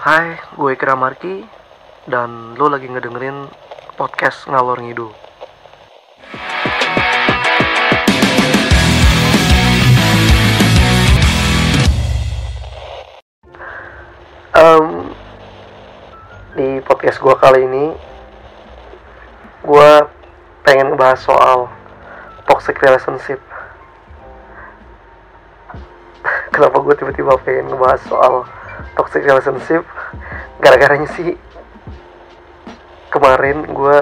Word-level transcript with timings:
Hai, 0.00 0.32
gue 0.56 0.80
Kira 0.80 0.96
Marki 0.96 1.44
dan 2.08 2.56
lo 2.56 2.72
lagi 2.72 2.88
ngedengerin 2.88 3.52
podcast 4.00 4.48
Ngalor 4.48 4.80
Ngidul. 4.80 5.12
Em, 14.56 15.12
di 16.56 16.80
podcast 16.80 17.20
gue 17.20 17.34
kali 17.36 17.68
ini, 17.68 17.92
gue 19.68 19.90
pengen 20.64 20.96
ngebahas 20.96 21.20
soal 21.20 21.68
toxic 22.48 22.80
relationship. 22.80 23.44
Kenapa 26.56 26.80
gue 26.80 26.94
tiba-tiba 26.96 27.36
pengen 27.44 27.68
ngebahas 27.68 28.00
soal 28.08 28.48
toxic 29.00 29.24
relationship? 29.24 29.88
Gara-garanya 30.60 31.08
sih 31.16 31.32
kemarin 33.08 33.64
gue 33.64 33.96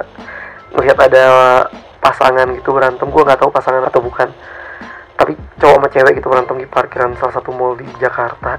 ngeliat 0.74 0.98
ada 0.98 1.26
pasangan 2.02 2.50
gitu 2.58 2.76
berantem 2.76 3.08
gue 3.08 3.22
nggak 3.22 3.40
tahu 3.40 3.50
pasangan 3.50 3.86
atau 3.88 4.04
bukan 4.04 4.28
tapi 5.18 5.34
cowok 5.58 5.76
sama 5.80 5.88
cewek 5.90 6.12
gitu 6.20 6.28
berantem 6.30 6.56
di 6.62 6.66
parkiran 6.68 7.16
salah 7.18 7.34
satu 7.34 7.50
mall 7.50 7.74
di 7.74 7.88
Jakarta 7.98 8.54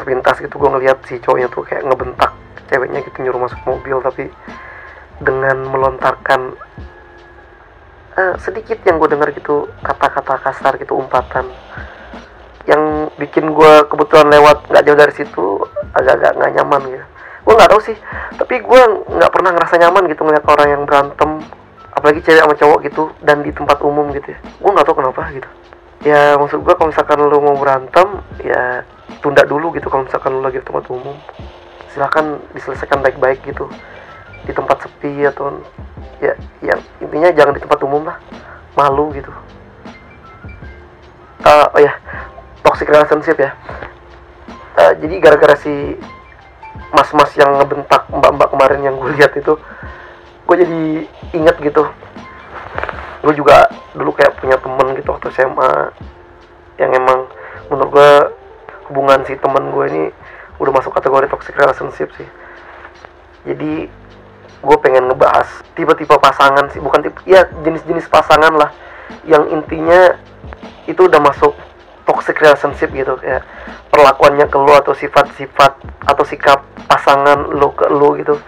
sepintas 0.00 0.40
gitu 0.42 0.56
gue 0.58 0.70
ngeliat 0.72 0.98
si 1.06 1.20
cowoknya 1.22 1.52
tuh 1.52 1.62
kayak 1.62 1.86
ngebentak 1.86 2.32
ceweknya 2.66 3.04
gitu 3.04 3.16
nyuruh 3.22 3.40
masuk 3.46 3.60
mobil 3.68 4.00
tapi 4.02 4.24
dengan 5.22 5.62
melontarkan 5.68 6.56
eh, 8.18 8.34
sedikit 8.42 8.80
yang 8.88 8.98
gue 8.98 9.12
dengar 9.12 9.30
gitu 9.36 9.70
kata-kata 9.84 10.40
kasar 10.42 10.80
gitu 10.80 10.98
umpatan 10.98 11.46
yang 12.66 13.10
bikin 13.18 13.50
gue 13.50 13.72
kebetulan 13.90 14.30
lewat 14.30 14.70
nggak 14.70 14.84
jauh 14.86 14.98
dari 14.98 15.14
situ 15.14 15.46
agak-agak 15.98 16.32
nggak 16.38 16.52
nyaman 16.60 16.82
gitu. 16.94 17.06
Gue 17.42 17.54
nggak 17.58 17.70
tahu 17.74 17.80
sih 17.82 17.96
tapi 18.38 18.62
gue 18.62 18.82
nggak 19.18 19.32
pernah 19.34 19.50
ngerasa 19.50 19.74
nyaman 19.82 20.06
gitu 20.06 20.22
ngeliat 20.22 20.46
orang 20.46 20.68
yang 20.70 20.82
berantem 20.86 21.42
apalagi 21.92 22.22
cewek 22.22 22.40
sama 22.40 22.54
cowok 22.54 22.78
gitu 22.86 23.02
dan 23.26 23.42
di 23.42 23.50
tempat 23.50 23.78
umum 23.82 24.14
gitu 24.14 24.30
ya. 24.30 24.38
Gue 24.62 24.70
nggak 24.70 24.86
tahu 24.86 24.96
kenapa 25.02 25.22
gitu. 25.34 25.48
Ya 26.02 26.34
maksud 26.38 26.62
gue 26.62 26.74
kalau 26.74 26.90
misalkan 26.90 27.18
lo 27.18 27.38
mau 27.42 27.56
berantem 27.58 28.08
ya 28.42 28.86
tunda 29.22 29.42
dulu 29.46 29.74
gitu 29.74 29.86
kalau 29.90 30.06
misalkan 30.06 30.38
lo 30.38 30.46
lagi 30.46 30.62
di 30.62 30.66
tempat 30.66 30.86
umum. 30.90 31.16
Silahkan 31.90 32.40
diselesaikan 32.54 33.02
baik-baik 33.02 33.42
gitu 33.42 33.66
di 34.42 34.50
tempat 34.50 34.86
sepi 34.86 35.22
atau 35.26 35.62
ya 36.18 36.34
yang 36.62 36.78
intinya 36.98 37.30
jangan 37.30 37.54
di 37.54 37.62
tempat 37.62 37.78
umum 37.82 38.06
lah 38.06 38.18
malu 38.78 39.10
gitu. 39.14 39.30
Eh, 41.42 41.66
oh 41.74 41.80
ya 41.82 41.92
toxic 42.62 42.88
relationship 42.88 43.36
ya. 43.38 43.50
Eh, 44.72 44.92
jadi 45.04 45.14
gara-gara 45.20 45.54
si 45.60 45.98
mas-mas 46.92 47.32
yang 47.36 47.60
ngebentak 47.60 48.08
mbak-mbak 48.08 48.48
kemarin 48.52 48.80
yang 48.84 48.96
gue 48.96 49.12
lihat 49.16 49.36
itu 49.36 49.56
gue 50.48 50.56
jadi 50.56 50.82
inget 51.36 51.56
gitu. 51.60 51.84
Gue 53.22 53.34
juga 53.36 53.68
dulu 53.94 54.16
kayak 54.16 54.40
punya 54.40 54.56
temen 54.58 54.96
gitu 54.96 55.08
waktu 55.12 55.28
SMA 55.30 55.92
yang 56.80 56.90
emang 56.96 57.28
menurut 57.68 57.90
gue 57.92 58.10
hubungan 58.90 59.24
si 59.28 59.36
temen 59.38 59.72
gue 59.72 59.84
ini 59.88 60.04
udah 60.58 60.72
masuk 60.72 60.92
kategori 60.92 61.28
toxic 61.28 61.54
relationship 61.56 62.08
sih. 62.16 62.28
Jadi 63.46 63.88
gue 64.62 64.76
pengen 64.78 65.10
ngebahas 65.10 65.48
tipe-tipe 65.74 66.14
pasangan 66.16 66.70
sih 66.70 66.78
bukan 66.78 67.02
tipe 67.02 67.18
ya 67.26 67.44
jenis-jenis 67.62 68.08
pasangan 68.08 68.52
lah. 68.56 68.70
Yang 69.28 69.52
intinya 69.52 70.16
itu 70.88 71.06
udah 71.06 71.20
masuk 71.22 71.54
toxic 72.22 72.38
relationship 72.38 72.94
gitu 72.94 73.18
kayak 73.18 73.42
perlakuannya 73.90 74.46
ke 74.46 74.54
lo 74.54 74.78
atau 74.78 74.94
sifat-sifat 74.94 75.74
atau 76.06 76.22
sikap 76.22 76.62
pasangan 76.86 77.50
lo 77.50 77.74
ke 77.74 77.90
lo 77.90 78.14
gitu 78.14 78.38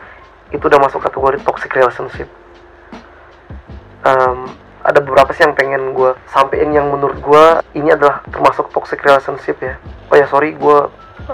itu 0.55 0.63
udah 0.63 0.79
masuk 0.79 1.03
kategori 1.03 1.43
toxic 1.43 1.75
relationship. 1.75 2.31
Em, 4.07 4.47
ada 4.87 5.03
beberapa 5.03 5.35
sih 5.35 5.43
yang 5.43 5.59
pengen 5.59 5.91
gue 5.91 6.15
sampein 6.31 6.71
yang 6.71 6.87
menurut 6.87 7.19
gue 7.19 7.45
ini 7.75 7.91
adalah 7.91 8.23
termasuk 8.31 8.71
toxic 8.71 9.03
relationship 9.03 9.59
ya. 9.59 9.75
Oh 10.15 10.15
ya 10.15 10.31
sorry 10.31 10.55
gue 10.55 10.79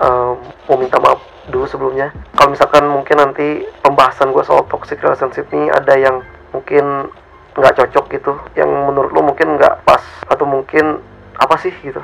em, 0.00 0.34
mau 0.64 0.80
minta 0.80 0.96
maaf 0.96 1.20
dulu 1.52 1.68
sebelumnya. 1.68 2.08
Kalau 2.40 2.56
misalkan 2.56 2.88
mungkin 2.88 3.20
nanti 3.20 3.68
pembahasan 3.84 4.32
gue 4.32 4.40
soal 4.48 4.64
toxic 4.72 4.96
relationship 5.04 5.44
ini 5.52 5.68
ada 5.68 5.92
yang 5.92 6.24
mungkin 6.56 7.12
nggak 7.52 7.76
cocok 7.76 8.04
gitu 8.16 8.32
yang 8.56 8.72
menurut 8.72 9.12
lo 9.12 9.20
mungkin 9.20 9.60
nggak 9.60 9.84
pas 9.84 10.00
atau 10.32 10.48
mungkin 10.48 11.04
apa 11.36 11.60
sih 11.60 11.74
gitu 11.84 12.00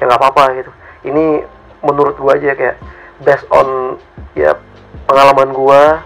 ya 0.00 0.08
nggak 0.08 0.20
apa-apa 0.20 0.42
gitu. 0.56 0.72
Ini 1.04 1.44
menurut 1.84 2.16
gua 2.16 2.40
aja 2.40 2.56
kayak 2.56 2.76
based 3.20 3.46
on 3.52 4.00
ya 4.32 4.56
pengalaman 5.04 5.52
gua 5.52 6.00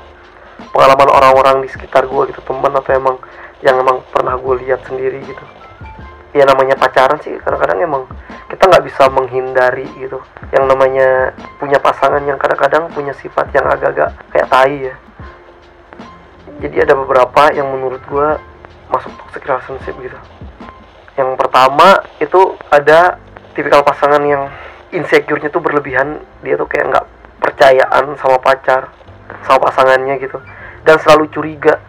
pengalaman 0.74 1.08
orang-orang 1.10 1.56
di 1.62 1.68
sekitar 1.70 2.10
gua 2.10 2.26
gitu 2.26 2.42
teman 2.42 2.74
atau 2.74 2.90
emang 2.94 3.16
yang 3.64 3.80
emang 3.80 4.04
pernah 4.12 4.36
gue 4.36 4.54
lihat 4.66 4.84
sendiri 4.84 5.24
gitu. 5.24 5.44
Ya 6.36 6.44
namanya 6.44 6.76
pacaran 6.76 7.16
sih 7.24 7.32
kadang-kadang 7.40 7.80
emang 7.80 8.02
kita 8.52 8.68
nggak 8.68 8.84
bisa 8.84 9.08
menghindari 9.08 9.88
gitu. 9.96 10.20
Yang 10.52 10.64
namanya 10.68 11.32
punya 11.56 11.80
pasangan 11.80 12.20
yang 12.28 12.36
kadang-kadang 12.36 12.92
punya 12.92 13.16
sifat 13.16 13.48
yang 13.56 13.64
agak-agak 13.64 14.12
kayak 14.34 14.50
tai 14.52 14.92
ya. 14.92 14.94
Jadi 16.60 16.76
ada 16.84 16.92
beberapa 16.92 17.50
yang 17.56 17.72
menurut 17.72 18.04
gua 18.10 18.36
masuk 18.92 19.10
toxic 19.24 19.42
relationship 19.48 19.96
gitu. 19.96 20.18
Yang 21.16 21.30
pertama 21.40 22.04
itu 22.20 22.58
ada 22.68 23.16
tipikal 23.54 23.86
pasangan 23.86 24.20
yang 24.26 24.50
insecure-nya 24.90 25.50
tuh 25.50 25.62
berlebihan 25.62 26.22
dia 26.42 26.54
tuh 26.54 26.66
kayak 26.70 26.90
nggak 26.90 27.06
percayaan 27.42 28.14
sama 28.18 28.38
pacar 28.38 28.90
sama 29.46 29.70
pasangannya 29.70 30.20
gitu. 30.20 30.38
Dan 30.84 31.00
selalu 31.00 31.32
curiga. 31.32 31.80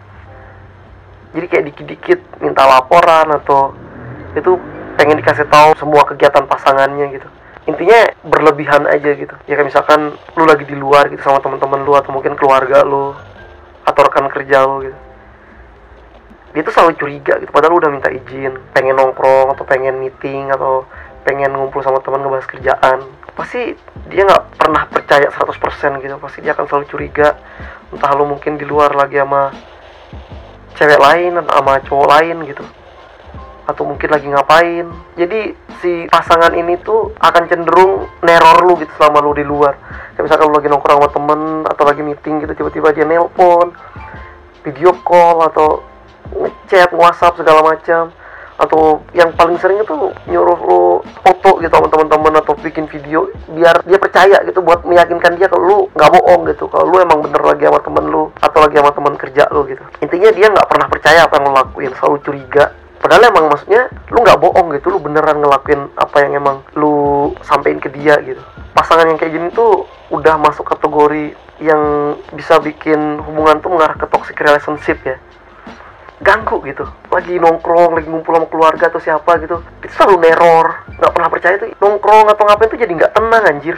Jadi 1.36 1.46
kayak 1.52 1.64
dikit-dikit 1.68 2.20
minta 2.40 2.64
laporan 2.64 3.28
atau 3.28 3.76
itu 4.32 4.56
pengen 4.96 5.20
dikasih 5.20 5.44
tahu 5.52 5.76
semua 5.76 6.08
kegiatan 6.08 6.48
pasangannya 6.48 7.12
gitu. 7.12 7.28
Intinya 7.66 8.08
berlebihan 8.24 8.88
aja 8.88 9.10
gitu. 9.12 9.34
Ya 9.44 9.58
kayak 9.58 9.68
misalkan 9.68 10.16
lu 10.38 10.44
lagi 10.48 10.64
di 10.64 10.78
luar 10.78 11.12
gitu 11.12 11.20
sama 11.20 11.42
teman-teman 11.42 11.84
lu 11.84 11.92
atau 11.98 12.14
mungkin 12.14 12.38
keluarga 12.38 12.86
lu 12.86 13.12
atau 13.84 14.00
rekan 14.06 14.30
kerja 14.32 14.64
lu 14.64 14.88
gitu. 14.88 14.98
Dia 16.56 16.62
tuh 16.64 16.72
selalu 16.72 16.92
curiga 16.96 17.36
gitu. 17.36 17.52
Padahal 17.52 17.76
lu 17.76 17.78
udah 17.84 17.92
minta 17.92 18.08
izin 18.08 18.56
pengen 18.72 18.96
nongkrong 18.96 19.52
atau 19.52 19.64
pengen 19.68 20.00
meeting 20.00 20.48
atau 20.48 20.88
pengen 21.26 21.50
ngumpul 21.58 21.82
sama 21.82 21.98
teman 21.98 22.22
ngebahas 22.22 22.46
kerjaan 22.46 23.02
pasti 23.36 23.76
dia 24.08 24.24
nggak 24.24 24.44
pernah 24.56 24.82
percaya 24.88 25.28
100% 25.28 26.02
gitu. 26.02 26.16
Pasti 26.16 26.38
dia 26.40 26.56
akan 26.56 26.64
selalu 26.66 26.86
curiga. 26.88 27.36
Entah 27.92 28.16
lu 28.16 28.24
mungkin 28.24 28.56
di 28.56 28.64
luar 28.64 28.96
lagi 28.96 29.20
sama 29.20 29.52
cewek 30.74 30.98
lain 30.98 31.36
atau 31.44 31.52
sama 31.52 31.72
cowok 31.84 32.06
lain 32.16 32.36
gitu. 32.48 32.64
Atau 33.68 33.84
mungkin 33.84 34.08
lagi 34.08 34.26
ngapain. 34.30 34.86
Jadi 35.20 35.52
si 35.84 36.08
pasangan 36.08 36.56
ini 36.56 36.80
tuh 36.80 37.12
akan 37.20 37.44
cenderung 37.50 38.08
neror 38.24 38.64
lu 38.64 38.80
gitu 38.80 38.90
selama 38.96 39.20
lu 39.20 39.36
di 39.36 39.44
luar. 39.44 39.76
Kayak 40.16 40.32
misalkan 40.32 40.46
lu 40.48 40.54
lagi 40.56 40.68
nongkrong 40.72 40.96
sama 40.96 41.10
temen 41.12 41.40
atau 41.68 41.84
lagi 41.84 42.02
meeting 42.02 42.34
gitu 42.40 42.52
tiba-tiba 42.56 42.88
dia 42.96 43.04
nelpon 43.04 43.76
video 44.64 44.90
call 45.06 45.46
atau 45.46 45.84
ngechat 46.26 46.90
whatsapp 46.90 47.38
segala 47.38 47.62
macam 47.62 48.10
atau 48.56 49.04
yang 49.12 49.28
paling 49.36 49.60
sering 49.60 49.84
itu 49.84 50.12
nyuruh 50.32 50.60
lu 50.64 50.82
foto 51.20 51.60
gitu 51.60 51.72
sama 51.72 51.92
teman-teman 51.92 52.40
atau 52.40 52.56
bikin 52.56 52.88
video 52.88 53.28
biar 53.52 53.84
dia 53.84 53.98
percaya 54.00 54.40
gitu 54.48 54.64
buat 54.64 54.84
meyakinkan 54.88 55.36
dia 55.36 55.46
kalau 55.52 55.64
lu 55.64 55.78
nggak 55.92 56.10
bohong 56.16 56.48
gitu 56.48 56.64
kalau 56.72 56.88
lu 56.88 56.96
emang 57.04 57.20
bener 57.20 57.42
lagi 57.44 57.68
sama 57.68 57.80
temen 57.84 58.04
lu 58.08 58.22
atau 58.40 58.58
lagi 58.64 58.76
sama 58.80 58.90
teman 58.96 59.14
kerja 59.20 59.44
lu 59.52 59.60
gitu. 59.68 59.84
Intinya 60.00 60.30
dia 60.32 60.46
nggak 60.48 60.68
pernah 60.68 60.86
percaya 60.88 61.20
apa 61.28 61.34
yang 61.36 61.44
lu 61.48 61.52
lakuin 61.52 61.92
selalu 62.00 62.16
curiga. 62.24 62.64
Padahal 62.96 63.28
emang 63.28 63.52
maksudnya 63.52 63.92
lu 64.08 64.18
nggak 64.24 64.40
bohong 64.40 64.66
gitu 64.72 64.86
lu 64.88 64.98
beneran 65.04 65.38
ngelakuin 65.44 65.92
apa 66.00 66.16
yang 66.24 66.32
emang 66.40 66.56
lu 66.72 67.30
sampein 67.44 67.76
ke 67.76 67.92
dia 67.92 68.16
gitu. 68.24 68.40
Pasangan 68.72 69.08
yang 69.08 69.20
kayak 69.20 69.36
gini 69.36 69.48
tuh 69.52 69.84
udah 70.08 70.40
masuk 70.40 70.64
kategori 70.64 71.36
yang 71.60 72.16
bisa 72.36 72.60
bikin 72.60 73.20
hubungan 73.24 73.60
tuh 73.64 73.72
mengarah 73.72 73.96
ke 73.96 74.04
toxic 74.12 74.36
relationship 74.36 75.00
ya 75.04 75.16
ganggu 76.20 76.64
gitu. 76.64 76.84
Lagi 77.12 77.36
nongkrong 77.36 77.96
lagi 78.00 78.08
ngumpul 78.08 78.32
sama 78.36 78.46
keluarga 78.48 78.84
atau 78.88 79.00
siapa 79.00 79.36
gitu. 79.42 79.60
Itu 79.84 79.92
selalu 79.96 80.16
neror. 80.24 80.66
Nggak 80.96 81.12
pernah 81.12 81.30
percaya 81.30 81.54
tuh 81.60 81.68
nongkrong 81.76 82.26
atau 82.32 82.42
ngapain 82.48 82.68
tuh 82.72 82.80
jadi 82.80 82.92
nggak 82.92 83.12
tenang 83.12 83.44
anjir. 83.44 83.76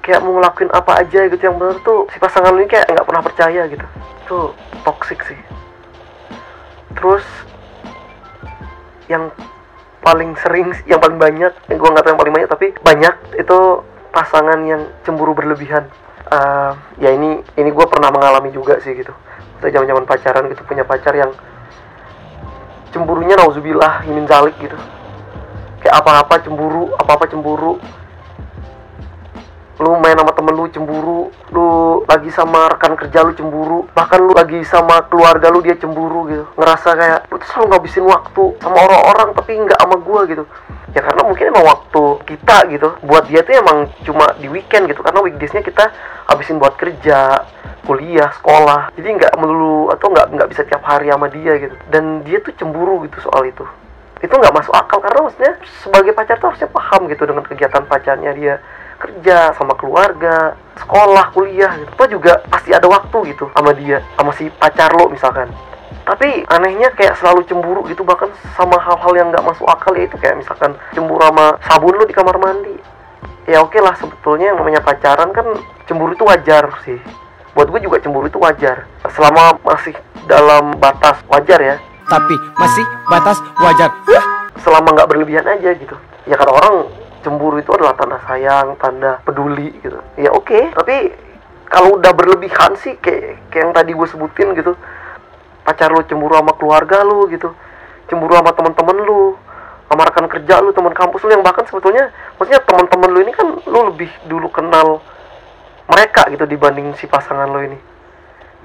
Kayak 0.00 0.20
mau 0.24 0.32
ngelakuin 0.36 0.70
apa 0.72 0.92
aja 1.00 1.20
gitu. 1.28 1.40
Yang 1.40 1.56
bener 1.56 1.76
tuh 1.84 1.98
si 2.12 2.16
pasangan 2.20 2.52
lu 2.52 2.64
ini 2.64 2.68
kayak 2.68 2.86
nggak 2.88 3.06
pernah 3.08 3.22
percaya 3.24 3.62
gitu. 3.68 3.86
Itu 4.26 4.38
toxic 4.84 5.20
sih. 5.24 5.40
Terus 6.96 7.24
yang 9.08 9.32
paling 10.00 10.32
sering 10.40 10.72
yang 10.88 11.02
paling 11.02 11.20
banyak 11.20 11.52
yang 11.68 11.76
gua 11.76 11.92
nggak 11.92 12.04
tahu 12.08 12.12
yang 12.14 12.20
paling 12.24 12.34
banyak 12.40 12.50
tapi 12.50 12.66
banyak 12.80 13.14
itu 13.36 13.58
pasangan 14.12 14.58
yang 14.64 14.82
cemburu 15.04 15.36
berlebihan. 15.36 15.88
Eh, 16.30 16.72
ya 17.02 17.10
ini 17.10 17.42
ini 17.58 17.70
gue 17.74 17.86
pernah 17.90 18.14
mengalami 18.14 18.54
juga 18.54 18.78
sih 18.78 18.94
gitu 18.94 19.10
waktu 19.60 19.76
zaman 19.76 19.92
zaman 19.92 20.04
pacaran 20.08 20.48
gitu 20.48 20.64
punya 20.64 20.88
pacar 20.88 21.12
yang 21.12 21.36
cemburunya 22.96 23.36
nauzubillah 23.36 24.08
min 24.08 24.24
zalik 24.24 24.56
gitu. 24.56 24.74
Kayak 25.84 26.00
apa-apa 26.00 26.40
cemburu 26.40 26.96
apa-apa 26.96 27.28
cemburu. 27.28 27.76
Lu 29.80 29.96
main 30.00 30.16
sama 30.16 30.32
temen 30.32 30.56
lu 30.56 30.64
cemburu 30.72 31.28
lu 31.52 31.68
lagi 32.08 32.32
sama 32.32 32.72
rekan 32.72 32.96
kerja 32.96 33.20
lu 33.20 33.32
cemburu 33.36 33.84
bahkan 33.92 34.20
lu 34.20 34.32
lagi 34.32 34.64
sama 34.64 35.04
keluarga 35.12 35.52
lu 35.52 35.60
dia 35.60 35.76
cemburu 35.76 36.24
gitu. 36.32 36.44
Ngerasa 36.56 36.96
kayak 36.96 37.20
lu 37.28 37.36
tuh 37.36 37.48
selalu 37.52 37.66
ngabisin 37.76 38.04
waktu 38.08 38.44
sama 38.64 38.76
orang-orang 38.80 39.28
tapi 39.36 39.60
nggak 39.60 39.76
sama 39.76 39.96
gua 40.00 40.20
gitu. 40.24 40.44
Ya 40.96 41.04
karena 41.04 41.20
mungkin 41.20 41.52
emang 41.52 41.64
waktu 41.90 42.22
kita 42.34 42.56
gitu. 42.70 42.88
Buat 43.02 43.26
dia 43.26 43.42
tuh 43.42 43.58
emang 43.58 43.90
cuma 44.06 44.30
di 44.38 44.46
weekend 44.46 44.86
gitu. 44.86 45.02
Karena 45.02 45.20
weekdaysnya 45.26 45.66
kita 45.66 45.90
habisin 46.30 46.62
buat 46.62 46.78
kerja 46.78 47.42
kuliah 47.82 48.30
sekolah. 48.38 48.94
Jadi 48.94 49.08
nggak 49.18 49.34
melulu 49.42 49.90
atau 49.90 50.06
nggak 50.14 50.26
nggak 50.38 50.48
bisa 50.54 50.62
tiap 50.70 50.86
hari 50.86 51.10
sama 51.10 51.26
dia 51.26 51.58
gitu. 51.58 51.74
Dan 51.90 52.22
dia 52.22 52.38
tuh 52.38 52.54
cemburu 52.54 53.02
gitu 53.10 53.18
soal 53.26 53.50
itu. 53.50 53.66
Itu 54.22 54.30
nggak 54.30 54.54
masuk 54.54 54.70
akal 54.70 55.02
karena 55.02 55.26
maksudnya 55.26 55.52
sebagai 55.82 56.12
pacar 56.14 56.38
tuh 56.38 56.54
harusnya 56.54 56.70
paham 56.70 57.10
gitu 57.10 57.26
dengan 57.26 57.42
kegiatan 57.42 57.82
pacarnya 57.90 58.32
dia. 58.38 58.54
Kerja 59.00 59.56
sama 59.56 59.74
keluarga 59.80 60.54
sekolah 60.76 61.32
kuliah 61.32 61.72
lo 61.72 62.04
juga 62.04 62.44
pasti 62.52 62.68
ada 62.68 62.84
waktu 62.84 63.32
gitu 63.32 63.48
sama 63.56 63.72
dia 63.72 64.04
sama 64.16 64.28
si 64.36 64.52
pacar 64.52 64.92
lo 64.92 65.08
misalkan 65.08 65.48
tapi 66.10 66.42
anehnya 66.50 66.90
kayak 66.98 67.14
selalu 67.22 67.46
cemburu 67.46 67.86
gitu 67.86 68.02
bahkan 68.02 68.26
sama 68.58 68.74
hal-hal 68.82 69.14
yang 69.14 69.30
nggak 69.30 69.46
masuk 69.46 69.62
akal 69.70 69.94
ya 69.94 70.10
itu 70.10 70.18
kayak 70.18 70.42
misalkan 70.42 70.74
cemburu 70.90 71.22
sama 71.22 71.54
sabun 71.62 71.94
lo 71.94 72.02
di 72.02 72.10
kamar 72.10 72.34
mandi. 72.34 72.74
Ya 73.46 73.62
oke 73.62 73.78
lah 73.78 73.94
sebetulnya 73.94 74.50
yang 74.50 74.58
namanya 74.58 74.82
pacaran 74.82 75.30
kan 75.30 75.46
cemburu 75.86 76.18
itu 76.18 76.26
wajar 76.26 76.66
sih. 76.82 76.98
Buat 77.54 77.70
gue 77.70 77.86
juga 77.86 78.02
cemburu 78.02 78.26
itu 78.26 78.42
wajar. 78.42 78.90
Selama 79.06 79.54
masih 79.62 79.94
dalam 80.26 80.74
batas 80.82 81.22
wajar 81.30 81.62
ya. 81.62 81.76
Tapi 82.10 82.34
masih 82.58 82.82
batas 83.06 83.38
wajar. 83.62 83.94
selama 84.66 84.90
nggak 84.92 85.08
berlebihan 85.14 85.46
aja 85.46 85.78
gitu. 85.78 85.94
Ya 86.26 86.34
kata 86.34 86.50
orang 86.50 86.90
cemburu 87.22 87.62
itu 87.62 87.70
adalah 87.70 87.94
tanda 87.94 88.18
sayang 88.26 88.74
tanda 88.82 89.22
peduli 89.22 89.78
gitu. 89.78 90.02
Ya 90.18 90.34
oke. 90.34 90.74
Tapi 90.74 91.14
kalau 91.70 92.02
udah 92.02 92.10
berlebihan 92.10 92.74
sih 92.82 92.98
kayak 92.98 93.46
kayak 93.54 93.62
yang 93.62 93.72
tadi 93.72 93.94
gue 93.94 94.08
sebutin 94.10 94.58
gitu 94.58 94.74
pacar 95.70 95.94
lu 95.94 96.02
cemburu 96.02 96.34
sama 96.34 96.52
keluarga 96.58 97.06
lu 97.06 97.30
gitu. 97.30 97.54
Cemburu 98.10 98.34
sama 98.34 98.50
teman-teman 98.50 98.96
lu 99.06 99.38
sama 99.86 100.02
rekan 100.06 100.26
kerja 100.26 100.58
lu 100.62 100.74
teman 100.74 100.94
kampus 100.94 101.22
lu 101.26 101.30
yang 101.34 101.46
bahkan 101.46 101.66
sebetulnya 101.66 102.10
maksudnya 102.38 102.62
teman-teman 102.62 103.10
lu 103.10 103.18
ini 103.22 103.32
kan 103.34 103.46
lu 103.66 103.80
lebih 103.90 104.10
dulu 104.26 104.50
kenal 104.50 105.02
mereka 105.86 106.26
gitu 106.30 106.46
dibanding 106.46 106.94
si 106.98 107.06
pasangan 107.06 107.46
lu 107.46 107.70
ini. 107.70 107.78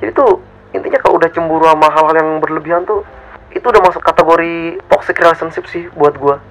Jadi 0.02 0.12
tuh 0.18 0.42
intinya 0.74 0.98
kalau 1.02 1.22
udah 1.22 1.30
cemburu 1.30 1.66
sama 1.69 1.94
hal-hal 1.94 2.16
yang 2.18 2.30
berlebihan 2.42 2.81
tuh 2.90 3.06
itu 3.54 3.63
udah 3.63 3.81
masuk 3.86 4.02
kategori 4.02 4.81
toxic 4.90 5.16
relationship 5.22 5.66
sih 5.69 5.86
buat 5.94 6.18
gua. 6.18 6.42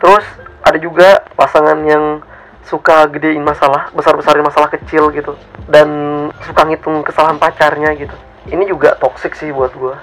Terus 0.00 0.24
ada 0.64 0.76
juga 0.80 1.24
pasangan 1.36 1.78
yang 1.84 2.20
suka 2.66 3.06
gedein 3.14 3.46
masalah 3.46 3.94
besar-besarin 3.94 4.42
masalah 4.42 4.66
kecil 4.66 5.14
gitu 5.14 5.38
dan 5.70 5.88
suka 6.42 6.66
ngitung 6.66 7.06
kesalahan 7.06 7.38
pacarnya 7.38 7.94
gitu 7.94 8.14
ini 8.50 8.64
juga 8.66 8.94
toxic 8.98 9.34
sih 9.34 9.50
buat 9.50 9.72
gua. 9.74 9.98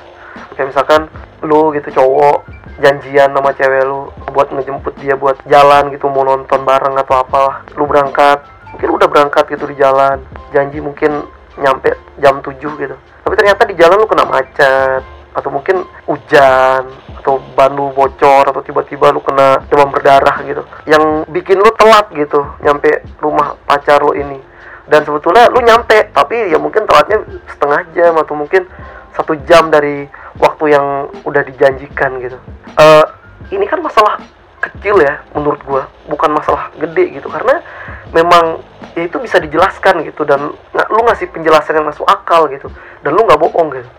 Kayak 0.57 0.73
misalkan 0.73 1.01
lu 1.45 1.73
gitu 1.77 1.93
cowok 1.93 2.45
janjian 2.81 3.29
sama 3.33 3.53
cewek 3.53 3.85
lu 3.85 4.09
buat 4.33 4.49
ngejemput 4.49 4.97
dia 4.97 5.13
buat 5.13 5.37
jalan 5.45 5.93
gitu 5.93 6.09
mau 6.09 6.25
nonton 6.25 6.65
bareng 6.65 6.97
atau 6.97 7.21
apalah. 7.21 7.61
Lu 7.77 7.85
berangkat 7.85 8.41
mungkin 8.73 8.89
udah 8.97 9.07
berangkat 9.07 9.45
gitu 9.53 9.69
di 9.69 9.75
jalan. 9.77 10.21
Janji 10.51 10.81
mungkin 10.81 11.25
nyampe 11.57 11.93
jam 12.17 12.41
7 12.41 12.57
gitu. 12.57 12.95
Tapi 12.97 13.33
ternyata 13.37 13.61
di 13.69 13.75
jalan 13.77 14.01
lu 14.01 14.07
kena 14.09 14.25
macet 14.25 15.01
atau 15.33 15.49
mungkin 15.49 15.81
hujan 16.05 16.85
atau 17.17 17.41
ban 17.57 17.73
lu 17.73 17.89
bocor 17.93 18.45
atau 18.45 18.61
tiba-tiba 18.61 19.09
lu 19.09 19.21
kena 19.21 19.61
demam 19.69 19.89
berdarah 19.89 20.41
gitu. 20.45 20.61
Yang 20.85 21.29
bikin 21.29 21.57
lu 21.61 21.69
telat 21.77 22.09
gitu 22.13 22.41
nyampe 22.61 23.01
rumah 23.21 23.57
pacar 23.65 24.01
lu 24.01 24.13
ini 24.17 24.52
dan 24.87 25.07
sebetulnya 25.07 25.47
lu 25.47 25.63
nyampe 25.63 26.11
tapi 26.11 26.51
ya 26.51 26.59
mungkin 26.59 26.83
telatnya 26.83 27.23
setengah 27.47 27.81
jam 27.95 28.13
atau 28.19 28.35
mungkin 28.35 28.67
satu 29.15 29.37
jam 29.47 29.69
dari 29.71 30.09
waktu 30.41 30.73
yang 30.73 31.07
udah 31.23 31.43
dijanjikan 31.45 32.19
gitu. 32.19 32.37
Eh 32.75 33.05
ini 33.53 33.63
kan 33.69 33.79
masalah 33.79 34.19
kecil 34.59 34.99
ya 34.99 35.23
menurut 35.31 35.61
gua. 35.63 35.87
Bukan 36.09 36.35
masalah 36.35 36.73
gede 36.75 37.15
gitu 37.15 37.31
karena 37.31 37.63
memang 38.11 38.59
ya 38.97 39.07
itu 39.07 39.17
bisa 39.23 39.39
dijelaskan 39.39 40.03
gitu 40.03 40.27
dan 40.27 40.51
nggak 40.75 40.87
lu 40.91 41.01
ngasih 41.07 41.31
penjelasan 41.31 41.79
yang 41.79 41.87
masuk 41.87 42.03
akal 42.09 42.49
gitu 42.51 42.67
dan 43.05 43.11
lu 43.15 43.23
nggak 43.23 43.39
bohong 43.39 43.71
gitu. 43.71 43.89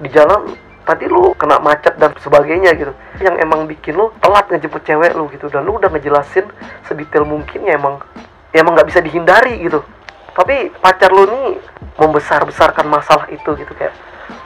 Di 0.00 0.08
jalan 0.08 0.56
tadi 0.82 1.06
lu 1.06 1.36
kena 1.36 1.60
macet 1.60 1.98
dan 2.00 2.16
sebagainya 2.22 2.72
gitu. 2.78 2.94
Yang 3.20 3.36
emang 3.44 3.68
bikin 3.68 4.00
lu 4.00 4.08
telat 4.24 4.48
ngejemput 4.48 4.80
cewek 4.86 5.12
lu 5.12 5.28
gitu 5.28 5.52
dan 5.52 5.66
lu 5.66 5.76
udah 5.76 5.92
ngejelasin 5.92 6.48
sedetail 6.88 7.28
mungkin 7.28 7.68
ya 7.68 7.76
emang 7.76 8.00
ya 8.54 8.62
emang 8.62 8.78
nggak 8.78 8.88
bisa 8.88 9.00
dihindari 9.02 9.58
gitu 9.58 9.82
tapi 10.32 10.72
pacar 10.80 11.12
lu 11.12 11.28
nih 11.28 11.60
membesar-besarkan 12.00 12.88
masalah 12.88 13.28
itu 13.28 13.52
gitu 13.56 13.72
kayak 13.76 13.92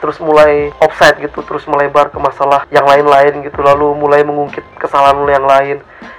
terus 0.03 0.19
mulai 0.19 0.69
offside 0.83 1.17
gitu 1.23 1.41
terus 1.47 1.63
melebar 1.65 2.11
ke 2.11 2.19
masalah 2.19 2.67
yang 2.69 2.85
lain-lain 2.85 3.41
gitu 3.41 3.59
lalu 3.63 3.95
mulai 3.97 4.21
mengungkit 4.21 4.63
kesalahan 4.77 5.17
lu 5.17 5.31
yang 5.31 5.47
lain. 5.47 5.77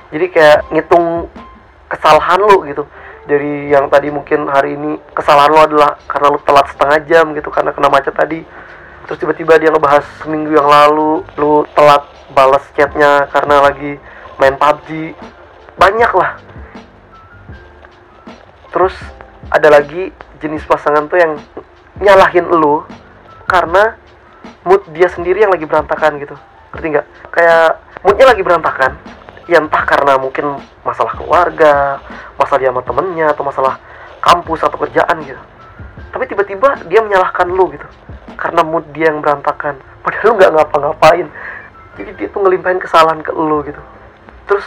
Jadi 0.08 0.26
kayak 0.32 0.58
ngitung 0.72 1.28
kesalahan 1.86 2.40
lu 2.40 2.64
gitu. 2.64 2.88
Dari 3.28 3.68
yang 3.68 3.92
tadi 3.92 4.08
mungkin 4.08 4.48
hari 4.48 4.72
ini 4.72 4.96
kesalahan 5.12 5.52
lu 5.52 5.60
adalah 5.60 6.00
karena 6.08 6.32
lu 6.32 6.40
telat 6.42 6.66
setengah 6.72 6.98
jam 7.04 7.24
gitu 7.36 7.52
karena 7.52 7.70
kena 7.76 7.88
macet 7.92 8.14
tadi. 8.16 8.40
Terus 9.04 9.18
tiba-tiba 9.20 9.60
dia 9.60 9.68
ngebahas 9.72 10.04
seminggu 10.24 10.52
yang 10.52 10.68
lalu 10.68 11.24
lu 11.36 11.68
telat 11.76 12.08
balas 12.32 12.64
chatnya 12.72 13.28
karena 13.28 13.68
lagi 13.68 14.00
main 14.40 14.56
PUBG 14.56 15.12
banyak 15.76 16.12
lah. 16.16 16.30
Terus 18.72 18.96
ada 19.50 19.68
lagi 19.70 20.12
jenis 20.42 20.62
pasangan 20.68 21.06
tuh 21.10 21.18
yang 21.18 21.32
nyalahin 21.98 22.46
lu 22.46 22.84
karena 23.48 23.96
mood 24.62 24.84
dia 24.92 25.08
sendiri 25.10 25.42
yang 25.42 25.52
lagi 25.52 25.64
berantakan 25.64 26.20
gitu. 26.20 26.36
Ngerti 26.74 26.86
nggak? 26.94 27.06
Kayak 27.32 27.80
moodnya 28.04 28.26
lagi 28.30 28.42
berantakan 28.44 28.92
ya 29.48 29.64
entah 29.64 29.80
karena 29.88 30.20
mungkin 30.20 30.60
masalah 30.84 31.16
keluarga 31.16 31.96
masalah 32.36 32.60
dia 32.60 32.68
sama 32.68 32.84
temennya 32.84 33.26
atau 33.32 33.42
masalah 33.42 33.74
kampus 34.20 34.60
atau 34.60 34.76
kerjaan 34.76 35.16
gitu. 35.24 35.40
Tapi 36.12 36.24
tiba-tiba 36.28 36.84
dia 36.86 37.00
menyalahkan 37.00 37.48
lu 37.48 37.72
gitu 37.72 37.88
karena 38.36 38.62
mood 38.62 38.84
dia 38.92 39.10
yang 39.10 39.24
berantakan. 39.24 39.80
Padahal 40.04 40.24
lu 40.30 40.32
nggak 40.38 40.52
ngapa-ngapain. 40.54 41.26
Jadi 41.98 42.10
dia 42.14 42.28
tuh 42.30 42.40
ngelimpahin 42.46 42.78
kesalahan 42.78 43.24
ke 43.24 43.32
lu 43.34 43.64
gitu. 43.66 43.80
Terus 44.46 44.64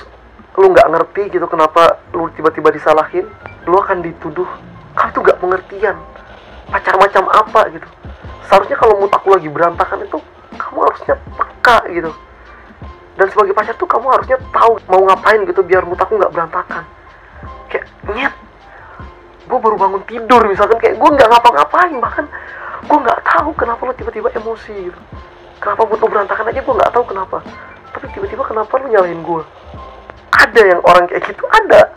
lu 0.59 0.67
nggak 0.75 0.87
ngerti 0.91 1.31
gitu 1.31 1.47
kenapa 1.47 2.01
lu 2.11 2.27
tiba-tiba 2.35 2.75
disalahin 2.75 3.23
lu 3.67 3.77
akan 3.77 4.01
dituduh 4.01 4.47
kamu 4.97 5.09
tuh 5.15 5.21
nggak 5.23 5.39
pengertian 5.39 5.97
pacar 6.71 6.95
macam 6.97 7.23
apa 7.31 7.61
gitu. 7.71 7.87
Seharusnya 8.47 8.77
kalau 8.79 8.99
mood 8.99 9.11
aku 9.11 9.27
lagi 9.31 9.47
berantakan 9.47 10.03
itu 10.03 10.17
kamu 10.55 10.79
harusnya 10.87 11.15
peka 11.35 11.77
gitu. 11.91 12.11
Dan 13.19 13.27
sebagai 13.31 13.53
pacar 13.55 13.75
tuh 13.75 13.87
kamu 13.87 14.07
harusnya 14.11 14.37
tahu 14.51 14.79
mau 14.87 15.01
ngapain 15.07 15.43
gitu 15.47 15.61
biar 15.63 15.83
mood 15.83 15.99
aku 15.99 16.19
nggak 16.19 16.31
berantakan. 16.31 16.83
Kayak 17.71 17.85
nyet 18.11 18.35
gue 19.47 19.59
baru 19.59 19.75
bangun 19.79 20.03
tidur 20.07 20.41
misalkan. 20.47 20.79
Kayak 20.79 20.99
gue 20.99 21.09
nggak 21.15 21.29
ngapa-ngapain 21.31 21.95
bahkan 21.99 22.25
gue 22.81 22.97
nggak 22.97 23.19
tahu 23.23 23.49
kenapa 23.55 23.81
lo 23.87 23.93
tiba-tiba 23.95 24.27
emosi 24.35 24.91
gitu. 24.91 24.99
Kenapa 25.61 25.81
mood 25.87 25.99
lo 25.99 26.07
berantakan 26.07 26.49
aja 26.51 26.59
gue 26.59 26.75
nggak 26.75 26.91
tahu 26.91 27.03
kenapa. 27.07 27.37
Tapi 27.91 28.05
tiba-tiba 28.15 28.43
kenapa 28.47 28.71
lo 28.79 28.87
nyalahin 28.87 29.21
gue 29.23 29.43
ada 30.31 30.61
yang 30.65 30.81
orang 30.87 31.05
kayak 31.05 31.23
gitu 31.27 31.43
ada 31.51 31.91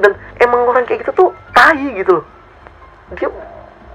dan 0.00 0.12
emang 0.40 0.66
orang 0.66 0.84
kayak 0.88 1.04
gitu 1.06 1.12
tuh 1.12 1.28
tai 1.54 1.84
gitu 1.94 2.20
loh. 2.20 2.24
Dia 3.14 3.28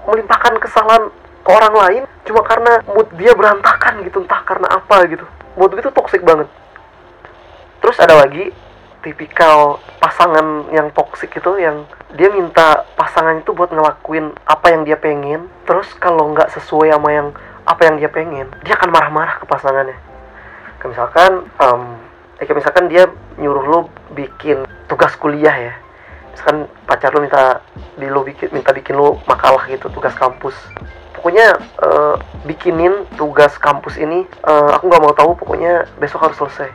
melimpahkan 0.06 0.54
kesalahan 0.62 1.10
ke 1.42 1.50
orang 1.50 1.74
lain 1.74 2.02
cuma 2.26 2.42
karena 2.42 2.82
mood 2.90 3.06
dia 3.14 3.30
berantakan 3.34 4.02
gitu 4.02 4.22
entah 4.22 4.42
karena 4.42 4.66
apa 4.70 5.06
gitu. 5.10 5.26
Mood 5.54 5.74
itu 5.78 5.90
toxic 5.94 6.22
banget. 6.22 6.50
Terus 7.82 7.96
ada 8.02 8.18
lagi 8.26 8.50
tipikal 9.02 9.78
pasangan 10.02 10.66
yang 10.74 10.90
toxic 10.90 11.30
itu 11.30 11.52
yang 11.62 11.86
dia 12.18 12.26
minta 12.34 12.82
pasangan 12.98 13.38
itu 13.38 13.54
buat 13.54 13.70
ngelakuin 13.70 14.34
apa 14.46 14.66
yang 14.74 14.82
dia 14.82 14.98
pengen. 14.98 15.46
Terus 15.66 15.86
kalau 15.98 16.34
nggak 16.34 16.50
sesuai 16.54 16.90
sama 16.94 17.10
yang 17.14 17.28
apa 17.66 17.82
yang 17.86 17.98
dia 17.98 18.10
pengen 18.10 18.46
dia 18.62 18.74
akan 18.78 18.90
marah-marah 18.90 19.38
ke 19.38 19.44
pasangannya. 19.46 19.98
Kayak 20.82 20.90
misalkan 20.98 21.30
eh, 21.46 22.46
kayak 22.46 22.58
misalkan 22.58 22.86
dia 22.90 23.06
nyuruh 23.38 23.64
lu 23.64 23.80
bikin 24.18 24.66
tugas 24.90 25.14
kuliah 25.16 25.54
ya 25.54 25.74
misalkan 26.36 26.68
pacar 26.84 27.08
lu 27.16 27.24
minta 27.24 27.64
di 27.96 28.04
lu 28.12 28.20
bikin 28.20 28.52
minta 28.52 28.76
bikin 28.76 28.92
lu 28.92 29.16
makalah 29.24 29.64
gitu 29.72 29.88
tugas 29.88 30.12
kampus. 30.12 30.52
Pokoknya 31.16 31.56
eh, 31.80 32.14
bikinin 32.44 33.08
tugas 33.16 33.56
kampus 33.56 33.96
ini 33.96 34.28
eh, 34.28 34.70
aku 34.76 34.92
nggak 34.92 35.00
mau 35.00 35.16
tahu 35.16 35.32
pokoknya 35.40 35.88
besok 35.96 36.28
harus 36.28 36.36
selesai. 36.36 36.68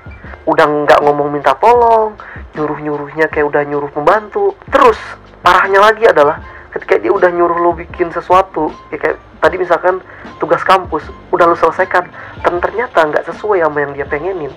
Udah 0.49 0.65
nggak 0.65 1.05
ngomong 1.05 1.29
minta 1.29 1.53
tolong 1.61 2.17
nyuruh 2.55 2.79
nyuruhnya 2.83 3.31
kayak 3.31 3.47
udah 3.47 3.63
nyuruh 3.63 3.91
pembantu 3.91 4.55
terus 4.67 4.99
parahnya 5.39 5.79
lagi 5.79 6.03
adalah 6.03 6.43
ketika 6.75 6.99
dia 6.99 7.11
udah 7.11 7.31
nyuruh 7.31 7.57
lo 7.63 7.71
bikin 7.75 8.11
sesuatu 8.11 8.71
ya 8.91 8.99
kayak 8.99 9.17
tadi 9.39 9.55
misalkan 9.59 10.03
tugas 10.39 10.63
kampus 10.67 11.03
udah 11.31 11.47
lo 11.47 11.55
selesaikan 11.55 12.07
dan 12.43 12.53
ternyata 12.59 13.07
nggak 13.07 13.23
sesuai 13.31 13.63
sama 13.63 13.77
yang 13.83 13.91
dia 13.95 14.07
pengenin 14.07 14.51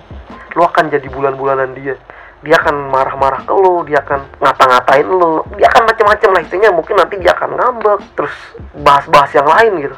lo 0.55 0.63
akan 0.67 0.91
jadi 0.91 1.07
bulan-bulanan 1.11 1.75
dia 1.75 1.95
dia 2.43 2.55
akan 2.61 2.91
marah-marah 2.91 3.41
ke 3.47 3.53
lu 3.53 3.85
dia 3.87 4.03
akan 4.03 4.21
ngata-ngatain 4.41 5.07
lu. 5.07 5.41
Dia 5.55 5.67
akan 5.71 5.83
macam-macam 5.87 6.29
lah 6.35 6.41
istilahnya 6.43 6.71
mungkin 6.75 6.95
nanti 6.99 7.15
dia 7.21 7.31
akan 7.33 7.49
ngambek 7.55 7.99
terus 8.17 8.35
bahas-bahas 8.81 9.31
yang 9.33 9.47
lain 9.47 9.73
gitu. 9.89 9.95